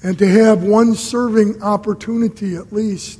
and 0.03 0.17
to 0.19 0.27
have 0.27 0.63
one 0.63 0.93
serving 0.93 1.63
opportunity 1.63 2.55
at 2.55 2.71
least. 2.71 3.19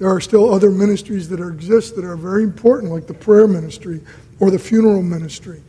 There 0.00 0.08
are 0.08 0.20
still 0.20 0.52
other 0.52 0.72
ministries 0.72 1.28
that 1.28 1.40
are, 1.40 1.50
exist 1.50 1.94
that 1.94 2.04
are 2.04 2.16
very 2.16 2.42
important, 2.42 2.90
like 2.90 3.06
the 3.06 3.14
prayer 3.14 3.46
ministry 3.46 4.00
or 4.40 4.50
the 4.50 4.58
funeral 4.58 5.02
ministry. 5.02 5.62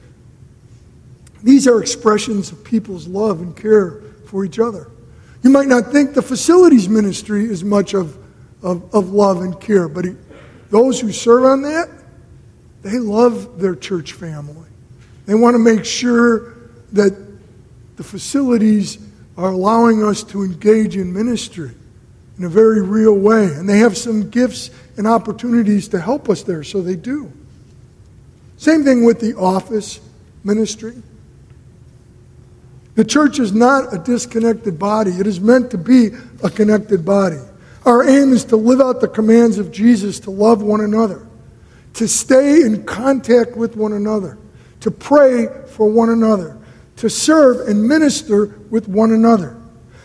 These 1.44 1.68
are 1.68 1.80
expressions 1.80 2.52
of 2.52 2.64
people's 2.64 3.08
love 3.08 3.42
and 3.42 3.56
care 3.56 4.02
for 4.26 4.44
each 4.44 4.58
other. 4.58 4.90
You 5.44 5.52
might 5.52 5.68
not 5.68 5.92
think 5.92 6.16
the 6.16 6.24
facilities 6.24 6.90
ministry 6.90 7.46
is 7.46 7.64
much 7.64 7.94
of 7.94 8.18
of, 8.64 8.94
of 8.94 9.12
love 9.12 9.42
and 9.42 9.60
care. 9.60 9.88
But 9.88 10.06
he, 10.06 10.16
those 10.70 11.00
who 11.00 11.12
serve 11.12 11.46
on 11.46 11.62
that, 11.64 11.90
they 12.82 13.00
love 13.00 13.60
their 13.60 13.76
church 13.76 14.14
family. 14.14 14.68
They 15.26 15.36
want 15.36 15.56
to 15.56 15.60
make 15.60 15.86
sure 15.86 16.56
that 16.94 17.16
the 17.98 18.04
facilities 18.04 18.98
are 19.38 19.52
allowing 19.52 20.04
us 20.04 20.24
to 20.24 20.44
engage 20.44 20.98
in 20.98 21.14
ministry. 21.14 21.72
In 22.42 22.48
a 22.48 22.50
very 22.50 22.82
real 22.82 23.14
way. 23.14 23.46
And 23.54 23.70
they 23.70 23.78
have 23.78 23.96
some 23.96 24.32
gifts 24.32 24.72
and 24.98 25.06
opportunities 25.06 25.88
to 25.89 26.02
help 26.02 26.28
us 26.28 26.42
there, 26.42 26.64
so 26.64 26.82
they 26.82 26.96
do. 26.96 27.32
Same 28.58 28.84
thing 28.84 29.06
with 29.06 29.20
the 29.20 29.36
office 29.36 30.02
ministry. 30.44 30.96
The 32.96 33.06
church 33.06 33.38
is 33.38 33.54
not 33.54 33.94
a 33.94 34.00
disconnected 34.00 34.80
body, 34.80 35.12
it 35.12 35.28
is 35.28 35.39
meant 35.39 35.70
to 35.70 35.78
be 35.78 36.10
a 36.44 36.50
connected 36.50 37.06
body. 37.06 37.38
Our 37.86 38.10
aim 38.10 38.34
is 38.34 38.44
to 38.46 38.56
live 38.56 38.82
out 38.82 39.02
the 39.02 39.08
commands 39.08 39.60
of 39.60 39.72
Jesus 39.72 40.20
to 40.22 40.32
love 40.32 40.64
one 40.64 40.82
another, 40.82 41.28
to 41.94 42.08
stay 42.08 42.64
in 42.64 42.86
contact 42.86 43.56
with 43.56 43.76
one 43.76 43.94
another, 43.94 44.39
to 44.80 44.89
pray 44.89 45.46
for 45.68 45.88
one 45.88 46.10
another, 46.10 46.58
to 46.98 47.08
serve 47.08 47.68
and 47.68 47.88
minister 47.88 48.60
with 48.72 48.88
one 48.88 49.12
another. 49.12 49.61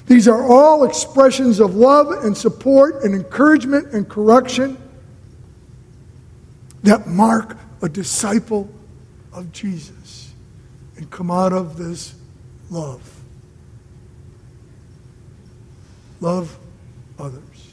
These 0.06 0.28
are 0.28 0.42
all 0.42 0.84
expressions 0.84 1.58
of 1.58 1.74
love 1.74 2.24
and 2.24 2.36
support 2.36 3.02
and 3.02 3.14
encouragement 3.14 3.92
and 3.92 4.08
correction 4.08 4.78
that 6.84 7.08
mark 7.08 7.56
a 7.82 7.88
disciple 7.88 8.68
of 9.32 9.50
Jesus 9.52 10.32
and 10.96 11.10
come 11.10 11.30
out 11.30 11.52
of 11.52 11.76
this 11.76 12.14
love. 12.70 13.20
Love 16.20 16.56
others. 17.18 17.72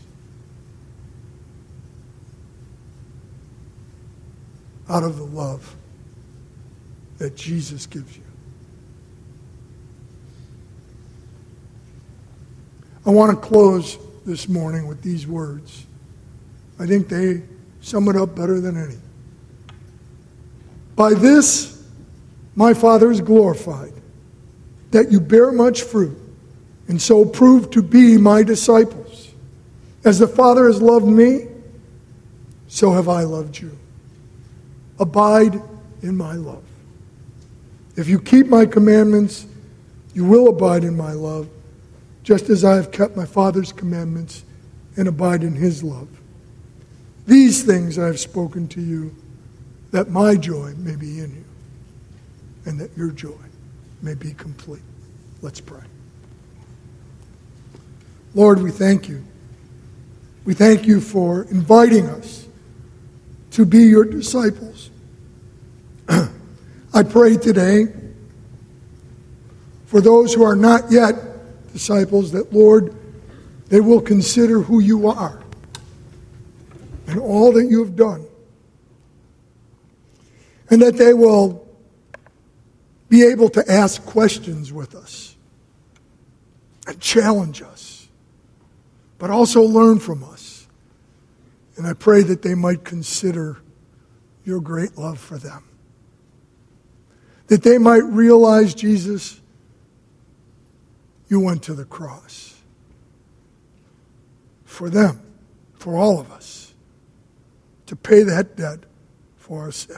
Out 4.90 5.04
of 5.04 5.18
the 5.18 5.24
love 5.24 5.76
that 7.20 7.36
Jesus 7.36 7.86
gives 7.86 8.18
you. 8.18 8.23
I 13.06 13.10
want 13.10 13.32
to 13.32 13.48
close 13.48 13.98
this 14.26 14.48
morning 14.48 14.88
with 14.88 15.02
these 15.02 15.28
words. 15.28 15.86
I 16.80 16.86
think 16.86 17.10
they 17.10 17.44
sum 17.82 18.08
it 18.08 18.16
up 18.16 18.36
better 18.36 18.60
than 18.60 18.78
any. 18.78 18.98
By 20.96 21.14
this, 21.14 21.84
my 22.56 22.74
Father 22.74 23.12
is 23.12 23.20
glorified, 23.20 23.94
that 24.92 25.12
you 25.12 25.20
bear 25.20 25.52
much 25.52 25.82
fruit, 25.82 26.18
and 26.88 27.02
so 27.02 27.26
prove 27.26 27.72
to 27.72 27.82
be 27.82 28.18
my 28.18 28.44
disciples. 28.44 29.32
As 30.06 30.20
the 30.20 30.28
Father 30.28 30.68
has 30.68 30.82
loved 30.82 31.06
me, 31.06 31.48
so 32.68 32.92
have 32.92 33.10
I 33.10 33.24
loved 33.24 33.60
you. 33.60 33.78
Abide 35.00 35.62
in 36.02 36.16
my 36.16 36.36
love. 36.36 36.64
If 37.96 38.08
you 38.08 38.20
keep 38.20 38.48
my 38.48 38.66
commandments, 38.66 39.46
you 40.14 40.26
will 40.26 40.48
abide 40.48 40.84
in 40.84 40.96
my 40.96 41.14
love, 41.14 41.48
just 42.24 42.50
as 42.50 42.64
I 42.64 42.76
have 42.76 42.92
kept 42.92 43.16
my 43.16 43.26
Father's 43.26 43.72
commandments 43.72 44.44
and 44.96 45.08
abide 45.08 45.44
in 45.44 45.54
his 45.54 45.84
love. 45.84 46.08
These 47.26 47.64
things 47.64 48.00
I 48.00 48.08
have 48.08 48.20
spoken 48.20 48.68
to 48.70 48.82
you 48.82 49.14
that 49.92 50.10
my 50.10 50.36
joy 50.36 50.74
may 50.78 50.96
be 50.96 51.20
in 51.20 51.36
you 51.36 51.46
and 52.66 52.80
that 52.80 52.96
your 52.98 53.12
joy 53.12 53.32
may 54.02 54.16
be 54.16 54.34
complete. 54.34 54.82
Let's 55.42 55.62
pray. 55.62 55.84
Lord, 58.34 58.62
we 58.62 58.72
thank 58.72 59.08
you. 59.08 59.24
We 60.46 60.54
thank 60.54 60.86
you 60.86 61.00
for 61.00 61.44
inviting 61.44 62.08
us 62.08 62.48
to 63.52 63.66
be 63.66 63.84
your 63.84 64.04
disciples. 64.04 64.90
I 66.94 67.04
pray 67.04 67.38
today 67.38 67.86
for 69.86 70.02
those 70.02 70.34
who 70.34 70.44
are 70.44 70.56
not 70.56 70.92
yet 70.92 71.33
disciples 71.74 72.32
that, 72.32 72.54
Lord, 72.54 72.96
they 73.68 73.82
will 73.82 74.02
consider 74.02 74.62
who 74.62 74.80
you 74.80 75.08
are 75.08 75.42
and 77.08 77.20
all 77.20 77.52
that 77.52 77.66
you 77.66 77.84
have 77.84 77.96
done 77.96 78.26
and 80.70 80.82
that 80.82 80.98
they 80.98 81.14
will 81.14 81.68
be 83.10 83.24
able 83.24 83.50
to 83.50 83.72
ask 83.72 84.04
questions 84.06 84.74
with 84.74 84.96
us 84.96 85.36
and 86.88 87.00
challenge 87.00 87.62
us, 87.62 88.08
but 89.20 89.30
also 89.30 89.62
learn 89.62 90.00
from 90.00 90.24
us. 90.24 90.68
And 91.78 91.86
I 91.86 91.94
pray 91.94 92.24
that 92.24 92.42
they 92.42 92.56
might 92.56 92.84
consider 92.84 93.58
your 94.46 94.60
great 94.60 94.98
love 94.98 95.20
for 95.20 95.38
them. 95.38 95.64
That 97.48 97.62
they 97.62 97.78
might 97.78 98.04
realize, 98.04 98.74
Jesus, 98.74 99.42
you 101.34 101.40
went 101.40 101.64
to 101.64 101.74
the 101.74 101.84
cross 101.84 102.62
for 104.66 104.88
them, 104.88 105.20
for 105.74 105.98
all 105.98 106.20
of 106.20 106.32
us, 106.32 106.76
to 107.88 107.96
pay 107.96 108.22
that 108.22 108.56
debt 108.56 108.82
for 109.38 109.64
our 109.64 109.72
sin 109.72 109.98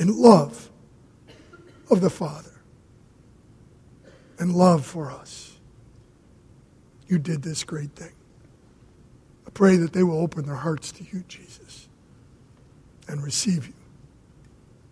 in 0.00 0.20
love 0.20 0.68
of 1.92 2.00
the 2.00 2.10
Father 2.10 2.50
and 4.40 4.52
love 4.52 4.84
for 4.84 5.12
us. 5.12 5.56
You 7.06 7.20
did 7.20 7.42
this 7.42 7.62
great 7.62 7.92
thing. 7.92 8.12
I 9.46 9.50
pray 9.50 9.76
that 9.76 9.92
they 9.92 10.02
will 10.02 10.20
open 10.20 10.44
their 10.44 10.56
hearts 10.56 10.90
to 10.90 11.04
you, 11.04 11.22
Jesus, 11.28 11.86
and 13.06 13.22
receive 13.22 13.68
you 13.68 13.74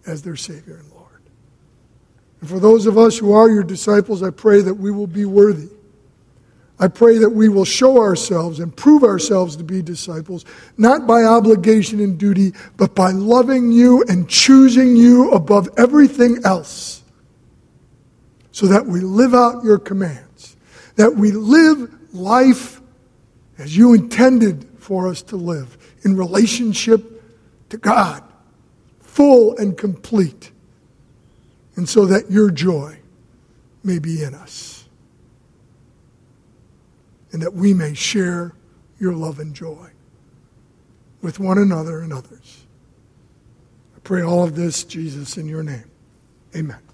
as 0.07 0.23
their 0.23 0.37
Savior 0.37 0.77
and 0.77 0.89
Lord. 0.93 0.98
And 2.41 2.49
for 2.49 2.61
those 2.61 2.87
of 2.87 2.97
us 2.97 3.19
who 3.19 3.33
are 3.33 3.51
your 3.51 3.65
disciples, 3.65 4.23
I 4.23 4.31
pray 4.31 4.61
that 4.63 4.75
we 4.75 4.91
will 4.91 5.07
be 5.07 5.25
worthy. 5.25 5.69
I 6.81 6.87
pray 6.87 7.19
that 7.19 7.31
we 7.31 7.49
will 7.49 7.65
show 7.65 7.99
ourselves 7.99 8.61
and 8.61 8.77
prove 8.77 9.03
ourselves 9.03 9.57
to 9.57 9.65
be 9.65 9.83
disciples, 9.83 10.45
not 10.77 11.09
by 11.09 11.25
obligation 11.25 11.99
and 11.99 12.17
duty, 12.17 12.53
but 12.77 12.95
by 12.95 13.11
loving 13.11 13.73
you 13.73 14.05
and 14.09 14.29
choosing 14.29 14.97
you 14.97 15.33
above 15.33 15.69
everything 15.77 16.39
else, 16.45 17.03
so 18.53 18.67
that 18.67 18.87
we 18.87 19.01
live 19.01 19.35
out 19.35 19.65
your 19.65 19.79
commands, 19.79 20.57
that 20.95 21.17
we 21.17 21.33
live 21.33 21.93
life 22.15 22.81
as 23.59 23.77
you 23.77 23.93
intended 23.93 24.65
for 24.79 25.09
us 25.09 25.21
to 25.23 25.37
live, 25.37 25.77
in 26.05 26.17
relationship 26.17 27.25
to 27.71 27.77
God, 27.77 28.23
full 29.01 29.57
and 29.57 29.77
complete, 29.77 30.53
and 31.79 31.89
so 31.89 32.05
that 32.07 32.29
your 32.29 32.51
joy 32.51 32.99
may 33.85 34.01
be 34.01 34.25
in 34.25 34.35
us 34.35 34.89
and 37.31 37.41
that 37.41 37.55
we 37.55 37.73
may 37.73 37.95
share 37.95 38.53
your 38.99 39.13
love 39.13 39.39
and 39.39 39.55
joy 39.55 39.89
with 41.23 41.39
one 41.39 41.57
another 41.57 42.01
and 42.01 42.13
others. 42.13 42.67
I 43.95 44.01
pray 44.01 44.23
all 44.23 44.43
of 44.43 44.57
this, 44.57 44.83
Jesus, 44.83 45.37
in 45.37 45.47
your 45.47 45.63
name. 45.63 45.89
Amen. 46.57 46.88